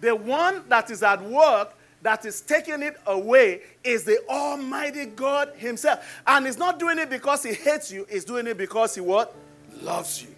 The 0.00 0.14
one 0.14 0.62
that 0.68 0.90
is 0.90 1.02
at 1.02 1.22
work 1.22 1.74
that 2.02 2.24
is 2.24 2.40
taking 2.40 2.82
it 2.82 2.96
away 3.06 3.62
is 3.84 4.04
the 4.04 4.18
Almighty 4.28 5.06
God 5.06 5.52
Himself. 5.56 6.22
And 6.26 6.46
He's 6.46 6.58
not 6.58 6.78
doing 6.78 6.98
it 6.98 7.10
because 7.10 7.42
He 7.42 7.52
hates 7.52 7.92
you, 7.92 8.06
He's 8.08 8.24
doing 8.24 8.46
it 8.46 8.56
because 8.56 8.94
He 8.94 9.00
what? 9.00 9.34
Loves 9.82 10.22
you. 10.22 10.28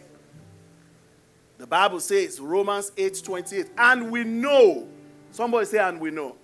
The 1.58 1.66
Bible 1.66 2.00
says, 2.00 2.40
Romans 2.40 2.90
8 2.96 3.22
28, 3.24 3.66
and 3.78 4.10
we 4.10 4.24
know. 4.24 4.88
Somebody 5.30 5.66
say, 5.66 5.78
and 5.78 6.00
we 6.00 6.10
know. 6.10 6.30
And 6.30 6.36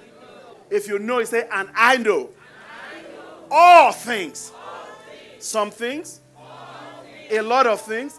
we 0.00 0.26
know. 0.26 0.56
If 0.70 0.88
you 0.88 0.98
know, 0.98 1.20
you 1.20 1.26
say, 1.26 1.48
and 1.50 1.68
I 1.74 1.96
know. 1.96 2.20
And 2.20 2.28
I 2.28 3.00
know. 3.02 3.46
All, 3.50 3.92
things. 3.92 4.52
Some 5.38 5.70
things. 5.70 6.20
A 7.30 7.40
lot 7.40 7.66
of 7.66 7.80
things. 7.80 8.18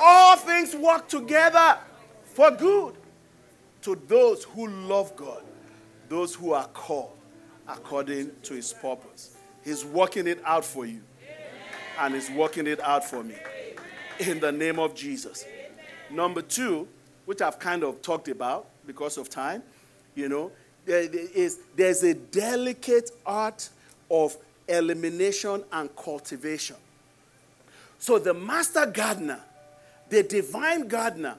All 0.00 0.36
things 0.36 0.74
work 0.76 1.08
together 1.08 1.78
for 2.24 2.52
good 2.52 2.94
to 3.82 4.00
those 4.06 4.44
who 4.44 4.68
love 4.68 5.16
God 5.16 5.42
those 6.08 6.34
who 6.34 6.52
are 6.52 6.66
called 6.68 7.12
according 7.66 8.30
to 8.42 8.54
his 8.54 8.72
purpose. 8.72 9.36
He's 9.64 9.84
working 9.84 10.26
it 10.26 10.40
out 10.44 10.64
for 10.64 10.86
you, 10.86 11.02
and 12.00 12.14
he's 12.14 12.30
working 12.30 12.66
it 12.66 12.80
out 12.80 13.04
for 13.04 13.22
me. 13.22 13.34
In 14.20 14.40
the 14.40 14.50
name 14.50 14.78
of 14.78 14.94
Jesus. 14.94 15.44
Number 16.10 16.42
two, 16.42 16.88
which 17.26 17.42
I've 17.42 17.58
kind 17.58 17.84
of 17.84 18.00
talked 18.00 18.28
about 18.28 18.66
because 18.86 19.18
of 19.18 19.28
time, 19.28 19.62
you 20.14 20.28
know, 20.28 20.50
there 20.86 21.02
is, 21.02 21.58
there's 21.76 22.02
a 22.02 22.14
delicate 22.14 23.10
art 23.26 23.68
of 24.10 24.36
elimination 24.66 25.62
and 25.72 25.94
cultivation. 25.94 26.76
So, 27.98 28.18
the 28.18 28.32
master 28.32 28.86
gardener, 28.86 29.40
the 30.08 30.22
divine 30.22 30.88
gardener 30.88 31.36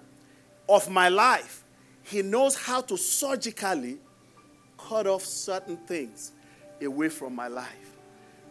of 0.68 0.90
my 0.90 1.10
life, 1.10 1.64
he 2.04 2.22
knows 2.22 2.56
how 2.56 2.82
to 2.82 2.98
surgically 2.98 3.98
cut 4.88 5.08
off 5.08 5.24
certain 5.24 5.78
things 5.78 6.32
away 6.82 7.10
from 7.10 7.36
my 7.36 7.48
life. 7.48 7.98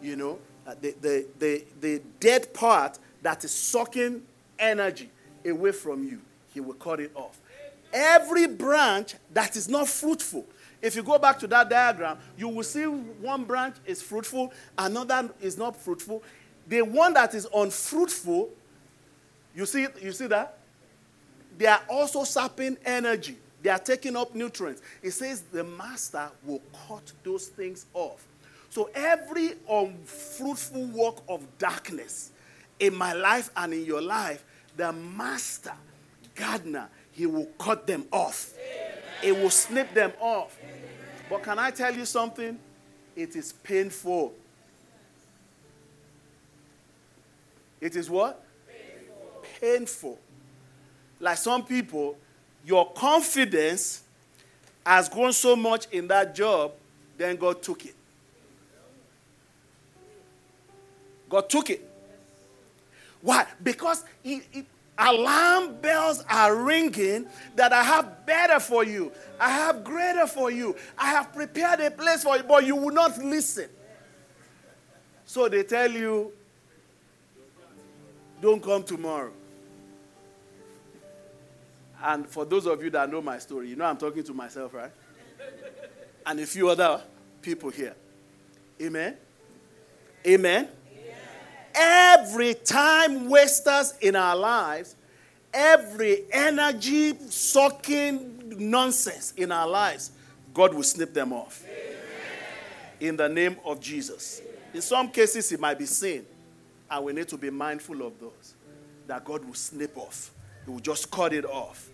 You 0.01 0.15
know, 0.15 0.39
uh, 0.65 0.75
the, 0.79 0.95
the, 1.01 1.25
the, 1.39 1.63
the 1.81 2.01
dead 2.19 2.53
part 2.53 2.99
that 3.21 3.43
is 3.43 3.51
sucking 3.51 4.21
energy 4.57 5.09
away 5.45 5.71
from 5.71 6.03
you, 6.03 6.21
he 6.53 6.59
will 6.59 6.75
cut 6.75 6.99
it 6.99 7.11
off. 7.15 7.39
Every 7.91 8.47
branch 8.47 9.15
that 9.33 9.55
is 9.55 9.67
not 9.67 9.87
fruitful, 9.87 10.45
if 10.81 10.95
you 10.95 11.03
go 11.03 11.17
back 11.17 11.39
to 11.39 11.47
that 11.47 11.69
diagram, 11.69 12.17
you 12.37 12.47
will 12.47 12.63
see 12.63 12.83
one 12.83 13.43
branch 13.43 13.75
is 13.85 14.01
fruitful, 14.01 14.53
another 14.77 15.29
is 15.41 15.57
not 15.57 15.75
fruitful. 15.75 16.23
The 16.67 16.83
one 16.83 17.13
that 17.15 17.33
is 17.33 17.47
unfruitful, 17.53 18.49
you 19.55 19.65
see, 19.65 19.87
you 20.01 20.11
see 20.11 20.27
that? 20.27 20.57
They 21.57 21.65
are 21.65 21.81
also 21.89 22.23
sapping 22.23 22.77
energy. 22.85 23.37
They 23.61 23.69
are 23.69 23.79
taking 23.79 24.15
up 24.15 24.33
nutrients. 24.35 24.81
It 25.01 25.11
says 25.11 25.41
the 25.41 25.63
master 25.63 26.29
will 26.45 26.61
cut 26.87 27.11
those 27.23 27.47
things 27.47 27.85
off. 27.93 28.25
So 28.69 28.89
every 28.93 29.53
unfruitful 29.69 30.85
work 30.87 31.17
of 31.27 31.45
darkness 31.57 32.31
in 32.79 32.95
my 32.95 33.13
life 33.13 33.49
and 33.57 33.73
in 33.73 33.85
your 33.85 34.01
life, 34.01 34.43
the 34.77 34.93
master 34.93 35.73
gardener, 36.35 36.87
he 37.11 37.25
will 37.25 37.47
cut 37.57 37.85
them 37.85 38.05
off. 38.11 38.53
He 39.21 39.31
will 39.31 39.49
snip 39.49 39.93
them 39.93 40.13
off. 40.19 40.57
But 41.29 41.43
can 41.43 41.59
I 41.59 41.71
tell 41.71 41.93
you 41.93 42.05
something? 42.05 42.57
It 43.15 43.35
is 43.35 43.51
painful. 43.51 44.33
It 47.81 47.95
is 47.95 48.09
what? 48.09 48.43
Painful. 48.67 49.49
painful. 49.59 50.19
Like 51.19 51.37
some 51.37 51.65
people, 51.65 52.17
your 52.65 52.91
confidence 52.93 54.03
has 54.85 55.09
grown 55.09 55.33
so 55.33 55.55
much 55.55 55.87
in 55.91 56.07
that 56.07 56.35
job, 56.35 56.71
then 57.17 57.35
God 57.35 57.61
took 57.61 57.85
it. 57.85 57.95
God 61.29 61.49
took 61.49 61.69
it. 61.69 61.87
Why? 63.21 63.45
Because 63.61 64.03
he, 64.23 64.41
he, 64.51 64.65
alarm 64.97 65.75
bells 65.75 66.23
are 66.29 66.55
ringing 66.55 67.27
that 67.55 67.71
I 67.71 67.83
have 67.83 68.25
better 68.25 68.59
for 68.59 68.83
you. 68.83 69.11
I 69.39 69.49
have 69.49 69.83
greater 69.83 70.27
for 70.27 70.51
you. 70.51 70.75
I 70.97 71.11
have 71.11 71.33
prepared 71.33 71.79
a 71.81 71.91
place 71.91 72.23
for 72.23 72.37
you, 72.37 72.43
but 72.43 72.65
you 72.65 72.75
will 72.75 72.93
not 72.93 73.17
listen. 73.17 73.69
So 75.25 75.47
they 75.47 75.63
tell 75.63 75.91
you, 75.91 76.31
don't 78.41 78.63
come 78.63 78.83
tomorrow. 78.83 79.31
And 82.01 82.27
for 82.27 82.45
those 82.45 82.65
of 82.65 82.83
you 82.83 82.89
that 82.91 83.11
know 83.11 83.21
my 83.21 83.39
story, 83.39 83.69
you 83.69 83.75
know 83.75 83.85
I'm 83.85 83.97
talking 83.97 84.23
to 84.23 84.33
myself, 84.33 84.73
right? 84.73 84.91
and 86.25 86.39
a 86.39 86.45
few 86.45 86.69
other 86.69 87.01
people 87.41 87.69
here. 87.69 87.95
Amen. 88.81 89.17
Amen. 90.25 90.67
Every 91.73 92.53
time 92.53 93.29
wasters 93.29 93.93
in 94.01 94.15
our 94.15 94.35
lives, 94.35 94.95
every 95.53 96.25
energy 96.31 97.15
sucking 97.29 98.55
nonsense 98.57 99.33
in 99.37 99.51
our 99.51 99.67
lives, 99.67 100.11
God 100.53 100.73
will 100.73 100.83
snip 100.83 101.13
them 101.13 101.33
off. 101.33 101.63
Amen. 101.65 101.97
In 102.99 103.17
the 103.17 103.29
name 103.29 103.57
of 103.65 103.79
Jesus. 103.79 104.41
In 104.73 104.81
some 104.81 105.09
cases, 105.09 105.51
it 105.51 105.59
might 105.59 105.79
be 105.79 105.85
sin, 105.85 106.25
and 106.89 107.05
we 107.05 107.13
need 107.13 107.27
to 107.29 107.37
be 107.37 107.49
mindful 107.49 108.05
of 108.05 108.19
those 108.19 108.53
that 109.07 109.23
God 109.25 109.45
will 109.45 109.55
snip 109.55 109.97
off. 109.97 110.31
He 110.69 110.73
will 110.73 110.79
just 110.81 111.09
cut 111.09 111.33
it 111.33 111.45
off. 111.45 111.89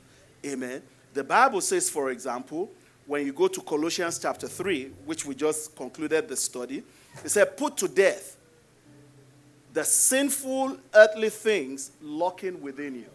Amen. 0.46 0.82
The 1.14 1.24
Bible 1.24 1.62
says, 1.62 1.90
for 1.90 2.12
example, 2.12 2.70
when 3.06 3.26
you 3.26 3.32
go 3.32 3.48
to 3.48 3.62
Colossians 3.62 4.20
chapter 4.20 4.50
3, 4.50 4.92
which 5.06 5.26
we 5.26 5.34
just 5.34 5.74
concluded 5.78 6.28
the 6.28 6.36
study, 6.36 6.84
it 7.24 7.30
said, 7.30 7.56
Put 7.56 7.78
to 7.78 7.88
death 7.88 8.36
the 9.72 9.86
sinful 9.86 10.76
earthly 10.94 11.30
things 11.30 11.92
lurking 12.02 12.62
within 12.62 12.96
you. 12.96 13.06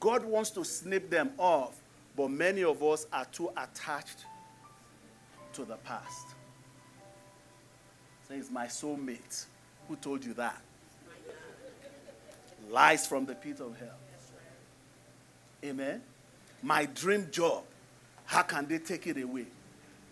God 0.00 0.24
wants 0.24 0.50
to 0.50 0.64
snip 0.64 1.08
them 1.08 1.30
off, 1.38 1.80
but 2.16 2.28
many 2.28 2.64
of 2.64 2.82
us 2.82 3.06
are 3.12 3.26
too 3.26 3.52
attached 3.56 4.24
to 5.52 5.64
the 5.64 5.76
past. 5.76 6.26
Says, 8.26 8.50
My 8.50 8.66
soulmate. 8.66 9.46
Who 9.86 9.94
told 9.94 10.24
you 10.24 10.34
that? 10.34 10.60
Lies 12.68 13.06
from 13.06 13.26
the 13.26 13.36
pit 13.36 13.60
of 13.60 13.78
hell. 13.78 13.98
Amen. 15.64 16.02
My 16.62 16.86
dream 16.86 17.28
job. 17.30 17.62
How 18.26 18.42
can 18.42 18.66
they 18.66 18.78
take 18.78 19.06
it 19.06 19.20
away? 19.22 19.46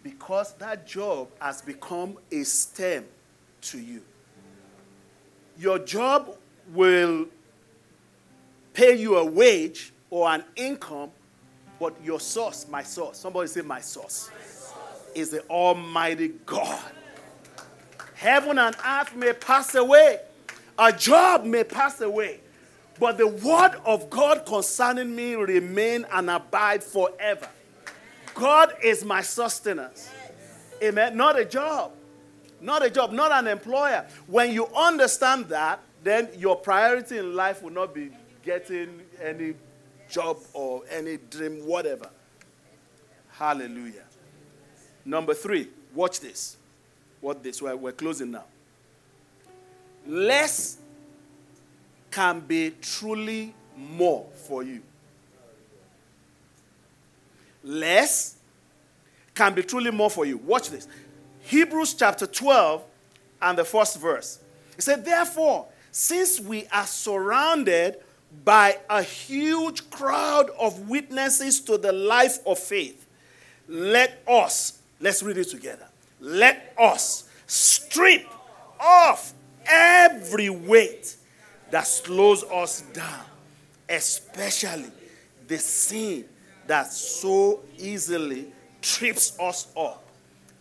Because 0.03 0.53
that 0.55 0.87
job 0.87 1.29
has 1.41 1.62
become 1.62 2.19
a 2.31 2.43
stem 2.43 3.05
to 3.62 3.79
you. 3.79 4.03
Your 5.59 5.79
job 5.79 6.37
will 6.73 7.27
pay 8.75 8.97
you 8.97 9.17
a 9.17 9.25
wage 9.25 9.93
or 10.11 10.29
an 10.31 10.45
income, 10.57 11.11
but 11.79 11.95
your 12.03 12.21
source, 12.21 12.67
my 12.69 12.83
source, 12.83 13.19
somebody 13.19 13.49
say, 13.49 13.61
My 13.61 13.81
source, 13.81 14.31
my 14.33 14.45
source. 14.47 14.75
is 15.15 15.31
the 15.31 15.41
Almighty 15.49 16.33
God. 16.47 16.83
Heaven 18.15 18.59
and 18.59 18.75
earth 18.87 19.15
may 19.15 19.33
pass 19.33 19.75
away, 19.75 20.21
a 20.79 20.93
job 20.93 21.45
may 21.45 21.65
pass 21.65 22.01
away, 22.01 22.41
but 23.03 23.19
the 23.19 23.27
word 23.27 23.73
of 23.85 24.09
God 24.11 24.47
concerning 24.47 25.12
me 25.17 25.35
remain 25.35 26.07
and 26.12 26.31
abide 26.31 26.85
forever. 26.85 27.49
God 28.33 28.75
is 28.81 29.05
my 29.05 29.23
sustenance. 29.23 30.09
Amen. 30.81 31.17
Not 31.17 31.37
a 31.37 31.45
job. 31.45 31.95
Not 32.61 32.87
a 32.87 32.88
job, 32.88 33.11
not 33.11 33.33
an 33.33 33.49
employer. 33.49 34.07
When 34.29 34.53
you 34.53 34.69
understand 34.69 35.47
that, 35.47 35.81
then 36.05 36.29
your 36.38 36.55
priority 36.55 37.19
in 37.19 37.35
life 37.35 37.61
will 37.61 37.73
not 37.73 37.93
be 37.93 38.11
getting 38.45 39.01
any 39.21 39.55
job 40.09 40.38
or 40.53 40.85
any 40.88 41.17
dream, 41.17 41.67
whatever. 41.67 42.09
Hallelujah. 43.33 44.05
Number 45.05 45.35
three, 45.35 45.71
watch 45.93 46.21
this. 46.21 46.57
What 47.21 47.43
this? 47.43 47.61
We're, 47.61 47.75
we're 47.75 47.91
closing 47.91 48.31
now. 48.31 48.45
Less 50.07 50.79
can 52.12 52.40
be 52.40 52.75
truly 52.81 53.55
more 53.77 54.27
for 54.35 54.62
you. 54.62 54.83
Less 57.64 58.37
can 59.35 59.55
be 59.55 59.62
truly 59.62 59.90
more 59.90 60.11
for 60.11 60.27
you. 60.27 60.37
Watch 60.37 60.70
this. 60.70 60.87
Hebrews 61.40 61.94
chapter 61.94 62.27
12 62.27 62.85
and 63.40 63.59
the 63.59 63.64
first 63.64 63.98
verse. 63.98 64.38
It 64.77 64.83
said, 64.83 65.05
Therefore, 65.05 65.66
since 65.90 66.38
we 66.38 66.66
are 66.72 66.87
surrounded 66.87 67.96
by 68.44 68.79
a 68.88 69.03
huge 69.03 69.90
crowd 69.90 70.51
of 70.59 70.88
witnesses 70.88 71.61
to 71.62 71.79
the 71.79 71.92
life 71.92 72.38
of 72.46 72.59
faith, 72.59 73.07
let 73.68 74.22
us, 74.29 74.81
let's 75.01 75.22
read 75.22 75.38
it 75.38 75.48
together. 75.48 75.87
Let 76.20 76.75
us 76.79 77.29
strip 77.46 78.27
off 78.79 79.33
every 79.66 80.51
weight 80.51 81.16
that 81.73 81.87
slows 81.87 82.45
us 82.45 82.83
down, 82.93 83.25
especially 83.89 84.91
the 85.49 85.57
sin 85.59 86.27
that 86.67 86.93
so 86.93 87.61
easily 87.79 88.53
trips 88.83 89.39
us 89.41 89.73
up 89.75 90.05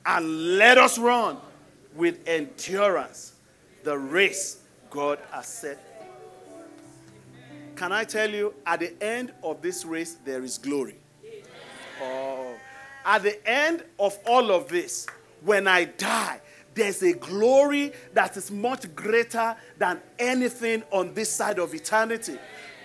and 0.06 0.58
let 0.58 0.78
us 0.78 0.98
run 0.98 1.38
with 1.96 2.18
endurance 2.26 3.34
the 3.84 3.98
race 3.98 4.62
God 4.90 5.20
has 5.32 5.48
set. 5.48 5.78
Can 7.76 7.92
I 7.92 8.06
tell 8.06 8.30
you, 8.30 8.54
at 8.66 8.80
the 8.80 9.04
end 9.04 9.34
of 9.44 9.62
this 9.62 9.84
race, 9.84 10.16
there 10.24 10.44
is 10.44 10.58
glory. 10.58 10.96
Oh, 12.02 12.54
at 13.06 13.24
the 13.24 13.46
end 13.50 13.84
of 14.00 14.18
all 14.26 14.50
of 14.50 14.70
this, 14.70 15.08
when 15.44 15.68
I 15.68 15.84
die, 15.84 16.40
there's 16.74 17.02
a 17.04 17.14
glory 17.14 17.92
that 18.14 18.38
is 18.38 18.50
much 18.50 18.94
greater 18.96 19.56
than 19.78 20.02
anything 20.18 20.84
on 20.92 21.14
this 21.14 21.30
side 21.30 21.60
of 21.60 21.74
eternity. 21.74 22.38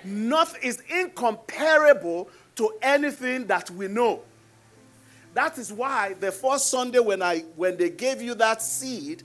Nothing 0.04 0.60
is 0.62 0.82
incomparable 0.88 2.28
to 2.56 2.72
anything 2.82 3.46
that 3.46 3.70
we 3.70 3.88
know. 3.88 4.22
That 5.34 5.58
is 5.58 5.72
why 5.72 6.14
the 6.18 6.32
first 6.32 6.70
Sunday 6.70 6.98
when 6.98 7.22
I 7.22 7.40
when 7.56 7.76
they 7.76 7.90
gave 7.90 8.22
you 8.22 8.34
that 8.36 8.62
seed, 8.62 9.22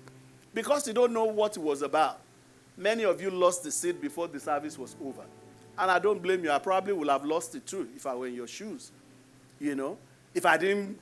because 0.54 0.88
you 0.88 0.94
don't 0.94 1.14
know 1.14 1.26
what 1.26 1.56
it 1.56 1.62
was 1.62 1.82
about, 1.82 2.20
many 2.78 3.06
of 3.06 3.22
you 3.22 3.30
lost 3.30 3.64
the 3.64 3.72
seed 3.72 4.02
before 4.02 4.28
the 4.28 4.40
service 4.40 4.78
was 4.78 4.96
over. 5.04 5.24
And 5.78 5.90
I 5.90 6.00
don't 6.00 6.22
blame 6.22 6.44
you. 6.44 6.52
I 6.52 6.60
probably 6.60 6.94
would 6.94 7.08
have 7.08 7.24
lost 7.24 7.56
it 7.56 7.66
too 7.66 7.88
if 7.96 8.06
I 8.06 8.14
were 8.14 8.28
in 8.28 8.36
your 8.36 8.48
shoes. 8.48 8.92
You 9.60 9.76
know? 9.76 9.98
If 10.34 10.46
I 10.46 10.58
didn't, 10.58 11.00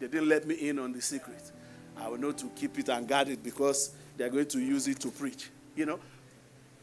they 0.00 0.08
didn't 0.08 0.28
let 0.28 0.46
me 0.46 0.54
in 0.54 0.78
on 0.78 0.92
the 0.92 1.00
secret. 1.00 1.52
I 2.00 2.08
will 2.08 2.18
know 2.18 2.32
to 2.32 2.46
keep 2.54 2.78
it 2.78 2.88
and 2.88 3.06
guard 3.06 3.28
it 3.28 3.42
because 3.42 3.90
they're 4.16 4.30
going 4.30 4.46
to 4.46 4.60
use 4.60 4.88
it 4.88 5.00
to 5.00 5.10
preach. 5.10 5.50
You 5.76 5.86
know? 5.86 6.00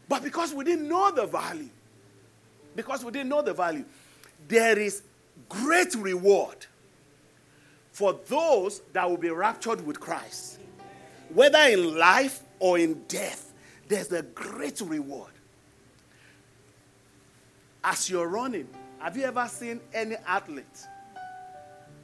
But 0.08 0.22
because 0.22 0.54
we 0.54 0.64
didn't 0.64 0.88
know 0.88 1.10
the 1.10 1.26
value, 1.26 1.68
because 2.74 3.04
we 3.04 3.10
didn't 3.10 3.28
know 3.28 3.42
the 3.42 3.54
value, 3.54 3.84
there 4.48 4.78
is 4.78 5.02
great 5.48 5.94
reward 5.94 6.66
for 7.92 8.18
those 8.26 8.82
that 8.92 9.08
will 9.08 9.16
be 9.16 9.30
raptured 9.30 9.84
with 9.86 9.98
Christ. 9.98 10.60
Whether 11.32 11.58
in 11.58 11.96
life 11.96 12.42
or 12.58 12.78
in 12.78 13.02
death, 13.08 13.52
there's 13.88 14.12
a 14.12 14.22
great 14.22 14.80
reward. 14.80 15.32
As 17.82 18.10
you're 18.10 18.28
running, 18.28 18.68
have 18.98 19.16
you 19.16 19.24
ever 19.24 19.48
seen 19.48 19.80
any 19.94 20.16
athlete? 20.26 20.64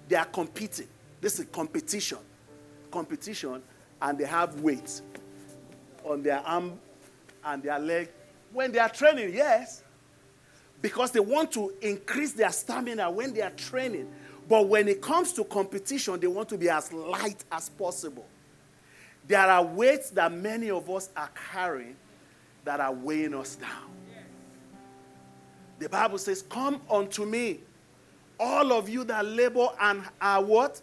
They 0.09 0.17
are 0.17 0.25
competing. 0.25 0.89
This 1.21 1.39
is 1.39 1.47
competition. 1.53 2.19
Competition, 2.93 3.63
and 4.01 4.19
they 4.19 4.25
have 4.25 4.61
weights 4.61 5.03
on 6.05 6.23
their 6.23 6.39
arm 6.41 6.79
and 7.45 7.63
their 7.63 7.79
leg. 7.79 8.09
When 8.53 8.71
they 8.71 8.79
are 8.79 8.89
training, 8.89 9.35
yes, 9.35 9.83
because 10.81 11.11
they 11.13 11.21
want 11.21 11.53
to 11.53 11.73
increase 11.81 12.33
their 12.33 12.51
stamina 12.51 13.11
when 13.11 13.33
they 13.33 13.43
are 13.43 13.51
training. 13.51 14.13
But 14.49 14.69
when 14.69 14.89
it 14.89 15.01
comes 15.01 15.33
to 15.35 15.45
competition, 15.45 16.19
they 16.21 16.27
want 16.27 16.49
to 16.51 16.59
be 16.59 16.69
as 16.69 16.93
light 16.93 17.45
as 17.51 17.69
possible. 17.71 18.27
There 19.27 19.39
are 19.39 19.65
weights 19.65 20.11
that 20.11 20.33
many 20.33 20.71
of 20.71 20.91
us 20.91 21.11
are 21.17 21.31
carrying 21.53 21.97
that 22.65 22.81
are 22.81 22.93
weighing 22.93 23.35
us 23.35 23.57
down. 23.57 23.91
The 25.79 25.89
Bible 25.89 26.19
says, 26.19 26.43
Come 26.43 26.81
unto 26.91 27.25
me, 27.25 27.61
all 28.39 28.73
of 28.73 28.89
you 28.89 29.05
that 29.05 29.25
labor 29.25 29.69
and 29.81 30.03
are 30.21 30.43
what? 30.43 30.81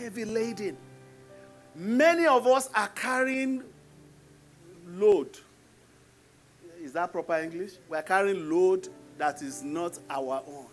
Heavy 0.00 0.24
laden. 0.24 0.76
Many 1.74 2.26
of 2.26 2.46
us 2.46 2.70
are 2.74 2.88
carrying 2.88 3.62
load. 4.88 5.38
Is 6.82 6.92
that 6.94 7.12
proper 7.12 7.36
English? 7.36 7.72
We 7.88 7.96
are 7.98 8.02
carrying 8.02 8.48
load 8.50 8.88
that 9.18 9.42
is 9.42 9.62
not 9.62 9.98
our 10.08 10.42
own 10.46 10.64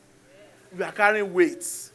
We 0.76 0.84
are 0.84 0.92
carrying 0.94 1.34
weights. 1.34 1.92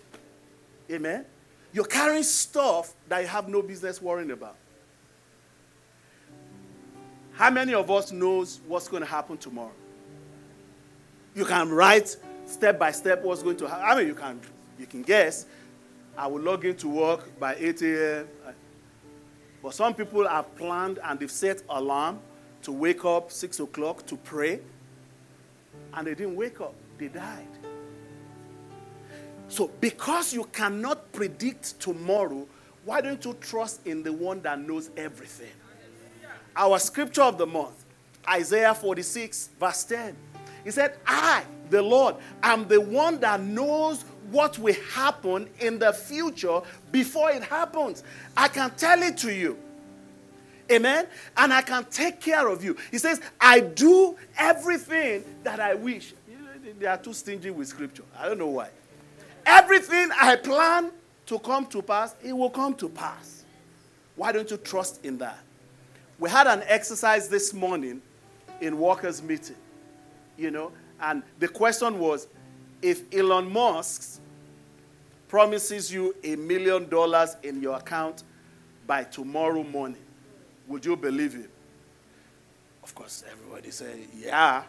Amen. 0.90 1.24
You're 1.72 1.86
carrying 1.86 2.22
stuff 2.22 2.94
that 3.08 3.22
you 3.22 3.28
have 3.28 3.48
no 3.48 3.62
business 3.62 4.02
worrying 4.02 4.30
about. 4.30 4.56
How 7.32 7.50
many 7.50 7.72
of 7.72 7.90
us 7.90 8.12
knows 8.12 8.60
what's 8.68 8.88
going 8.88 9.02
to 9.02 9.08
happen 9.08 9.38
tomorrow? 9.38 9.72
You 11.34 11.46
can 11.46 11.70
write 11.70 12.14
step 12.44 12.78
by 12.78 12.92
step 12.92 13.24
what's 13.24 13.42
going 13.42 13.56
to 13.56 13.68
happen. 13.68 13.84
I 13.86 13.96
mean, 13.96 14.06
you 14.06 14.14
can 14.14 14.38
you 14.78 14.86
can 14.86 15.00
guess. 15.00 15.46
I 16.16 16.26
will 16.26 16.42
log 16.42 16.64
into 16.64 16.88
work 16.88 17.38
by 17.38 17.54
8 17.58 17.82
a.m. 17.82 18.28
But 19.62 19.74
some 19.74 19.94
people 19.94 20.26
have 20.28 20.54
planned 20.56 20.98
and 21.04 21.18
they've 21.18 21.30
set 21.30 21.62
alarm 21.68 22.20
to 22.62 22.72
wake 22.72 23.04
up 23.04 23.30
6 23.30 23.60
o'clock 23.60 24.06
to 24.06 24.16
pray, 24.16 24.60
and 25.94 26.06
they 26.06 26.14
didn't 26.14 26.36
wake 26.36 26.60
up 26.60 26.74
they 27.02 27.08
died. 27.08 27.48
So, 29.48 29.70
because 29.80 30.32
you 30.32 30.44
cannot 30.44 31.12
predict 31.12 31.78
tomorrow, 31.80 32.46
why 32.84 33.00
don't 33.00 33.22
you 33.24 33.34
trust 33.34 33.86
in 33.86 34.02
the 34.02 34.12
one 34.12 34.40
that 34.42 34.58
knows 34.60 34.90
everything? 34.96 35.52
Our 36.56 36.78
scripture 36.78 37.22
of 37.22 37.38
the 37.38 37.46
month, 37.46 37.84
Isaiah 38.28 38.74
46, 38.74 39.50
verse 39.58 39.84
10. 39.84 40.16
He 40.64 40.70
said, 40.70 40.96
I, 41.06 41.44
the 41.70 41.82
Lord, 41.82 42.16
am 42.42 42.68
the 42.68 42.80
one 42.80 43.18
that 43.20 43.40
knows 43.40 44.04
what 44.30 44.58
will 44.58 44.74
happen 44.92 45.48
in 45.60 45.78
the 45.78 45.92
future 45.92 46.60
before 46.90 47.30
it 47.30 47.42
happens. 47.42 48.02
I 48.36 48.48
can 48.48 48.70
tell 48.72 49.02
it 49.02 49.16
to 49.18 49.34
you. 49.34 49.58
Amen. 50.70 51.06
And 51.36 51.52
I 51.52 51.62
can 51.62 51.84
take 51.86 52.20
care 52.20 52.48
of 52.48 52.64
you. 52.64 52.76
He 52.90 52.98
says, 52.98 53.20
I 53.40 53.60
do 53.60 54.16
everything 54.38 55.24
that 55.42 55.60
I 55.60 55.74
wish. 55.74 56.14
They 56.78 56.86
are 56.86 56.96
too 56.96 57.12
stingy 57.12 57.50
with 57.50 57.68
scripture. 57.68 58.04
I 58.18 58.26
don't 58.28 58.38
know 58.38 58.48
why. 58.48 58.68
Everything 59.44 60.08
I 60.20 60.36
plan 60.36 60.92
to 61.26 61.38
come 61.38 61.66
to 61.66 61.82
pass, 61.82 62.14
it 62.22 62.32
will 62.32 62.50
come 62.50 62.74
to 62.76 62.88
pass. 62.88 63.44
Why 64.16 64.32
don't 64.32 64.50
you 64.50 64.56
trust 64.56 65.04
in 65.04 65.18
that? 65.18 65.38
We 66.18 66.30
had 66.30 66.46
an 66.46 66.62
exercise 66.66 67.28
this 67.28 67.52
morning 67.52 68.00
in 68.60 68.78
workers' 68.78 69.22
meeting, 69.22 69.56
you 70.36 70.50
know, 70.50 70.70
and 71.00 71.22
the 71.40 71.48
question 71.48 71.98
was 71.98 72.28
if 72.82 73.02
Elon 73.14 73.50
Musk 73.50 74.20
promises 75.28 75.92
you 75.92 76.14
a 76.22 76.36
million 76.36 76.88
dollars 76.88 77.36
in 77.42 77.62
your 77.62 77.76
account 77.76 78.24
by 78.86 79.04
tomorrow 79.04 79.62
morning, 79.62 80.02
would 80.66 80.84
you 80.84 80.96
believe 80.96 81.32
him? 81.32 81.48
Of 82.82 82.94
course, 82.94 83.24
everybody 83.30 83.70
said, 83.70 83.96
yeah. 84.14 84.64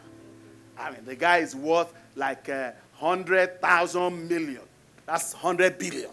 I 0.77 0.91
mean, 0.91 1.03
the 1.05 1.15
guy 1.15 1.39
is 1.39 1.55
worth 1.55 1.91
like 2.15 2.47
a 2.47 2.75
hundred 2.93 3.59
thousand 3.61 4.29
million. 4.29 4.61
That's 5.05 5.33
hundred 5.33 5.77
billion. 5.77 6.11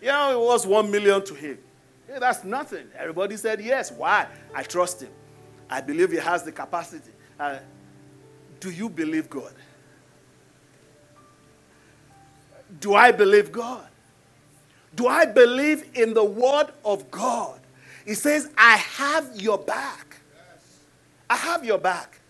You 0.00 0.08
know, 0.08 0.42
it 0.42 0.46
was 0.46 0.66
one 0.66 0.90
million 0.90 1.24
to 1.24 1.34
him. 1.34 1.58
Yeah, 2.08 2.18
that's 2.18 2.44
nothing. 2.44 2.86
Everybody 2.96 3.36
said 3.36 3.60
yes. 3.60 3.90
Why? 3.90 4.26
I 4.54 4.62
trust 4.62 5.02
him. 5.02 5.10
I 5.68 5.80
believe 5.80 6.10
he 6.10 6.18
has 6.18 6.42
the 6.42 6.52
capacity. 6.52 7.10
Uh, 7.38 7.58
do 8.60 8.70
you 8.70 8.88
believe 8.88 9.30
God? 9.30 9.52
Do 12.80 12.94
I 12.94 13.12
believe 13.12 13.52
God? 13.52 13.86
Do 14.94 15.06
I 15.06 15.24
believe 15.24 15.84
in 15.94 16.14
the 16.14 16.24
word 16.24 16.66
of 16.84 17.10
God? 17.10 17.60
He 18.04 18.14
says, 18.14 18.50
I 18.58 18.76
have 18.76 19.40
your 19.40 19.58
back. 19.58 20.16
I 21.30 21.36
have 21.36 21.64
your 21.64 21.78
back. 21.78 22.20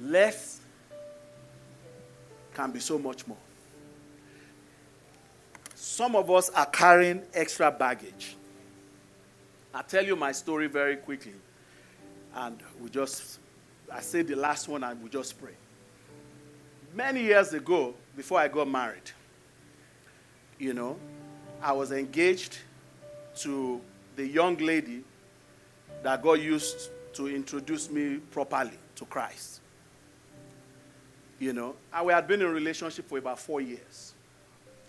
Less 0.00 0.60
can 2.54 2.72
be 2.72 2.80
so 2.80 2.98
much 2.98 3.26
more. 3.26 3.36
Some 5.74 6.16
of 6.16 6.30
us 6.30 6.48
are 6.50 6.66
carrying 6.66 7.22
extra 7.34 7.70
baggage. 7.70 8.36
I'll 9.74 9.82
tell 9.82 10.04
you 10.04 10.16
my 10.16 10.32
story 10.32 10.66
very 10.66 10.96
quickly. 10.96 11.34
And 12.34 12.58
we 12.80 12.90
just, 12.90 13.38
I 13.92 14.00
say 14.00 14.22
the 14.22 14.36
last 14.36 14.68
one 14.68 14.84
and 14.84 15.02
we 15.02 15.08
just 15.08 15.40
pray. 15.40 15.52
Many 16.94 17.22
years 17.22 17.54
ago, 17.54 17.94
before 18.14 18.38
I 18.38 18.48
got 18.48 18.68
married, 18.68 19.10
you 20.58 20.74
know, 20.74 20.98
I 21.62 21.72
was 21.72 21.90
engaged 21.90 22.58
to 23.36 23.80
the 24.14 24.26
young 24.26 24.58
lady 24.58 25.02
that 26.02 26.22
God 26.22 26.34
used 26.34 26.90
to 27.14 27.28
introduce 27.28 27.90
me 27.90 28.18
properly 28.30 28.78
to 28.96 29.06
Christ. 29.06 29.60
You 31.38 31.54
know, 31.54 31.74
and 31.94 32.06
we 32.06 32.12
had 32.12 32.28
been 32.28 32.42
in 32.42 32.48
relationship 32.48 33.08
for 33.08 33.16
about 33.16 33.38
four 33.38 33.62
years. 33.62 34.12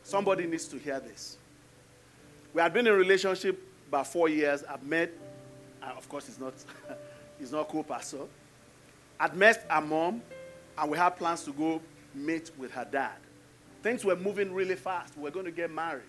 Somebody 0.04 0.46
needs 0.46 0.66
to 0.68 0.78
hear 0.78 1.00
this. 1.00 1.38
We 2.54 2.62
had 2.62 2.74
been 2.74 2.86
in 2.86 2.94
relationship 2.94 3.66
about 3.88 4.08
four 4.08 4.28
years. 4.28 4.64
I've 4.70 4.84
met, 4.84 5.10
uh, 5.82 5.94
of 5.98 6.10
course, 6.10 6.28
it's 6.28 6.40
not, 6.40 6.54
it's 7.40 7.52
not 7.52 7.70
cool, 7.70 7.84
Pastor. 7.84 8.20
I'd 9.20 9.36
met 9.36 9.66
her 9.70 9.82
mom, 9.82 10.22
and 10.78 10.92
we 10.92 10.98
had 10.98 11.12
plans 11.12 11.44
to 11.46 11.54
go 11.54 11.82
meet 12.16 12.52
with 12.58 12.72
her 12.72 12.88
dad. 12.90 13.16
Things 13.82 14.06
were 14.06 14.16
moving 14.16 14.54
really 14.54 14.76
fast. 14.76 15.18
We 15.18 15.24
were 15.24 15.32
going 15.32 15.46
to 15.46 15.52
get 15.52 15.72
married. 15.72 16.04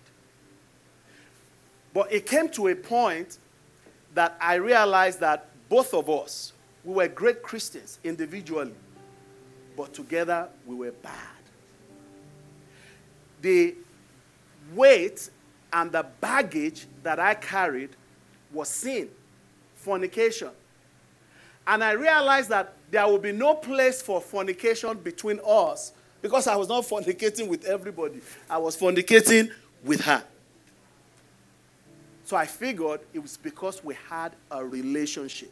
But 1.93 2.11
it 2.11 2.25
came 2.25 2.49
to 2.49 2.67
a 2.67 2.75
point 2.75 3.37
that 4.13 4.37
I 4.39 4.55
realized 4.55 5.19
that 5.19 5.49
both 5.69 5.93
of 5.93 6.09
us, 6.09 6.53
we 6.83 6.93
were 6.93 7.07
great 7.07 7.41
Christians 7.41 7.99
individually, 8.03 8.73
but 9.75 9.93
together 9.93 10.49
we 10.65 10.75
were 10.75 10.91
bad. 10.91 11.13
The 13.41 13.75
weight 14.73 15.29
and 15.73 15.91
the 15.91 16.05
baggage 16.21 16.87
that 17.03 17.19
I 17.19 17.33
carried 17.33 17.89
was 18.51 18.69
sin, 18.69 19.09
fornication. 19.75 20.49
And 21.67 21.83
I 21.83 21.91
realized 21.93 22.49
that 22.49 22.73
there 22.91 23.07
would 23.07 23.21
be 23.21 23.31
no 23.31 23.55
place 23.55 24.01
for 24.01 24.21
fornication 24.21 24.97
between 24.97 25.39
us 25.45 25.93
because 26.21 26.47
I 26.47 26.55
was 26.55 26.69
not 26.69 26.83
fornicating 26.89 27.47
with 27.47 27.65
everybody, 27.65 28.21
I 28.49 28.57
was 28.57 28.77
fornicating 28.77 29.51
with 29.83 30.01
her. 30.01 30.23
So 32.23 32.35
I 32.35 32.45
figured 32.45 33.01
it 33.13 33.19
was 33.19 33.37
because 33.37 33.83
we 33.83 33.95
had 34.09 34.33
a 34.49 34.65
relationship. 34.65 35.51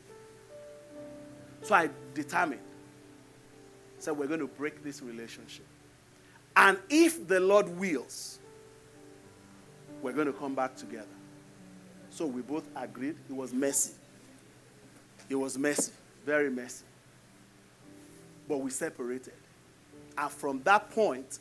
So 1.62 1.76
I 1.76 1.90
determined, 2.14 2.62
so 4.00 4.12
we're 4.14 4.28
going 4.28 4.40
to 4.40 4.48
break 4.48 4.84
this 4.84 5.02
relationship. 5.02 5.66
And 6.56 6.78
if 6.90 7.28
the 7.28 7.40
Lord 7.40 7.70
wills, 7.78 8.40
we're 10.02 10.14
going 10.14 10.28
to 10.28 10.34
come 10.34 10.56
back 10.56 10.76
together. 10.76 11.06
So 12.10 12.26
we 12.26 12.42
both 12.42 12.64
agreed. 12.76 13.16
It 13.30 13.34
was 13.34 13.54
messy. 13.54 13.94
It 15.30 15.36
was 15.36 15.58
messy, 15.58 15.92
very 16.26 16.50
messy. 16.50 16.86
But 18.48 18.58
we 18.58 18.72
separated. 18.72 19.34
And 20.18 20.32
from 20.32 20.62
that 20.64 20.90
point, 20.92 21.40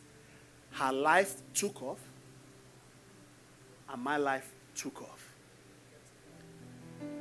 her 0.72 0.93
life 0.93 1.37
took 1.55 1.83
off, 1.83 2.01
and 3.93 4.03
my 4.03 4.16
life 4.16 4.51
took 4.74 5.03
off. 5.03 5.28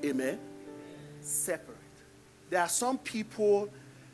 Amen? 0.03 0.39
Separate. 1.21 1.77
There 2.49 2.61
are 2.61 2.69
some 2.69 2.97
people 2.97 3.69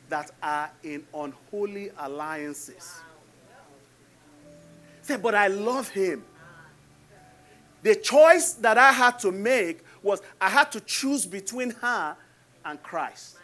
that 0.08 0.30
are 0.42 0.70
in 0.82 1.04
unholy 1.14 1.90
alliances. 1.98 3.00
Say, 5.02 5.16
but 5.16 5.34
I 5.34 5.46
love 5.46 5.88
him. 5.88 6.24
The 7.82 7.94
choice 7.94 8.54
that 8.54 8.76
I 8.76 8.92
had 8.92 9.18
to 9.20 9.32
make 9.32 9.80
was 10.02 10.20
I 10.40 10.48
had 10.48 10.70
to 10.72 10.80
choose 10.80 11.24
between 11.24 11.70
her 11.70 12.16
and 12.64 12.82
Christ. 12.82 13.37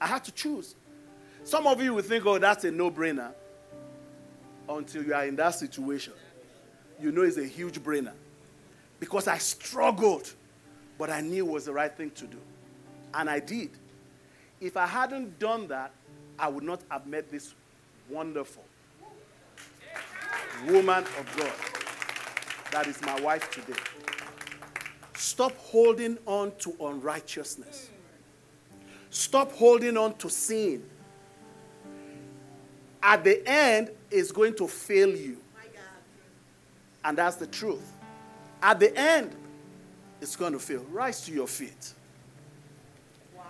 I 0.00 0.06
had 0.06 0.24
to 0.24 0.32
choose. 0.32 0.74
Some 1.44 1.66
of 1.66 1.82
you 1.82 1.94
will 1.94 2.02
think, 2.02 2.24
oh, 2.26 2.38
that's 2.38 2.64
a 2.64 2.70
no 2.70 2.90
brainer 2.90 3.32
until 4.68 5.04
you 5.04 5.14
are 5.14 5.24
in 5.24 5.36
that 5.36 5.50
situation. 5.50 6.12
You 7.00 7.12
know 7.12 7.22
it's 7.22 7.38
a 7.38 7.44
huge 7.44 7.78
brainer. 7.80 8.12
Because 8.98 9.26
I 9.26 9.38
struggled, 9.38 10.32
but 10.98 11.10
I 11.10 11.20
knew 11.20 11.46
it 11.46 11.50
was 11.50 11.64
the 11.64 11.72
right 11.72 11.94
thing 11.94 12.10
to 12.10 12.26
do. 12.26 12.38
And 13.14 13.28
I 13.28 13.40
did. 13.40 13.70
If 14.60 14.76
I 14.76 14.86
hadn't 14.86 15.38
done 15.38 15.66
that, 15.68 15.92
I 16.38 16.48
would 16.48 16.64
not 16.64 16.80
have 16.90 17.06
met 17.06 17.30
this 17.30 17.54
wonderful 18.08 18.64
woman 20.66 21.04
of 21.18 21.36
God 21.36 21.52
that 22.72 22.86
is 22.86 23.00
my 23.02 23.18
wife 23.20 23.50
today. 23.50 23.78
Stop 25.14 25.56
holding 25.56 26.18
on 26.26 26.52
to 26.58 26.74
unrighteousness. 26.80 27.90
Stop 29.10 29.52
holding 29.52 29.96
on 29.96 30.16
to 30.18 30.30
sin. 30.30 30.84
At 33.02 33.24
the 33.24 33.46
end, 33.46 33.90
it's 34.10 34.30
going 34.30 34.54
to 34.56 34.68
fail 34.68 35.10
you. 35.10 35.38
And 37.04 37.16
that's 37.18 37.36
the 37.36 37.46
truth. 37.46 37.92
At 38.62 38.78
the 38.78 38.96
end, 38.96 39.34
it's 40.20 40.36
going 40.36 40.52
to 40.52 40.58
fail. 40.58 40.84
Rise 40.90 41.24
to 41.26 41.32
your 41.32 41.46
feet. 41.46 41.94
Wow. 43.34 43.42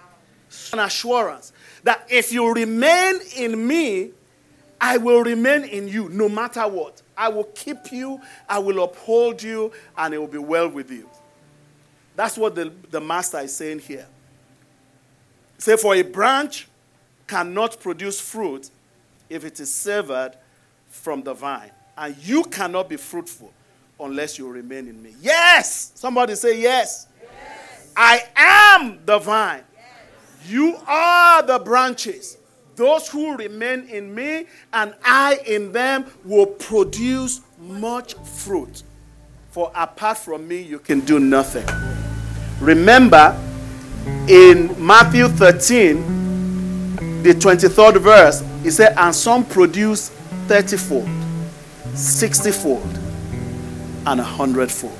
An 0.73 0.79
assurance 0.79 1.53
that 1.83 2.07
if 2.09 2.33
you 2.33 2.53
remain 2.53 3.17
in 3.37 3.67
me, 3.67 4.13
I 4.81 4.97
will 4.97 5.23
remain 5.23 5.65
in 5.65 5.89
you 5.89 6.09
no 6.09 6.29
matter 6.29 6.63
what. 6.63 7.03
I 7.17 7.29
will 7.29 7.45
keep 7.45 7.93
you, 7.93 8.21
I 8.49 8.61
will 8.61 8.83
uphold 8.83 9.43
you, 9.43 9.73
and 9.99 10.15
it 10.15 10.19
will 10.19 10.27
be 10.27 10.39
well 10.39 10.69
with 10.69 10.91
you. 10.91 11.11
That's 12.17 12.39
what 12.39 12.55
the, 12.55 12.73
the 12.91 13.01
master 13.01 13.41
is 13.41 13.55
saying 13.55 13.81
here. 13.81 14.07
Say, 15.61 15.77
for 15.77 15.95
a 15.95 16.01
branch 16.01 16.69
cannot 17.27 17.79
produce 17.81 18.19
fruit 18.19 18.71
if 19.29 19.45
it 19.45 19.61
is 19.61 19.71
severed 19.71 20.33
from 20.89 21.23
the 21.23 21.35
vine. 21.35 21.71
And 21.99 22.17
you 22.17 22.45
cannot 22.45 22.89
be 22.89 22.97
fruitful 22.97 23.53
unless 24.01 24.39
you 24.39 24.49
remain 24.49 24.89
in 24.89 25.03
me. 25.03 25.15
Yes! 25.21 25.93
Somebody 25.95 26.35
say, 26.35 26.59
Yes. 26.63 27.09
yes. 27.23 27.93
I 27.95 28.23
am 28.37 29.01
the 29.05 29.19
vine. 29.19 29.63
Yes. 29.75 30.51
You 30.51 30.77
are 30.87 31.43
the 31.43 31.59
branches. 31.59 32.39
Those 32.77 33.07
who 33.09 33.37
remain 33.37 33.87
in 33.91 34.15
me 34.15 34.47
and 34.73 34.95
I 35.05 35.41
in 35.45 35.73
them 35.73 36.07
will 36.25 36.47
produce 36.47 37.43
much 37.59 38.15
fruit. 38.15 38.83
For 39.51 39.71
apart 39.75 40.17
from 40.17 40.49
me, 40.49 40.63
you 40.63 40.79
can 40.79 41.01
do 41.01 41.19
nothing. 41.21 41.67
Remember, 42.61 43.39
in 44.29 44.75
Matthew 44.85 45.29
13, 45.29 47.23
the 47.23 47.33
23rd 47.35 47.99
verse, 48.01 48.43
he 48.63 48.71
said, 48.71 48.95
And 48.97 49.15
some 49.15 49.45
produce 49.45 50.11
30 50.49 50.77
fold, 50.77 51.09
60 51.95 52.51
fold, 52.53 52.99
and 54.07 54.21
a 54.21 54.25
hundredfold. 54.25 54.97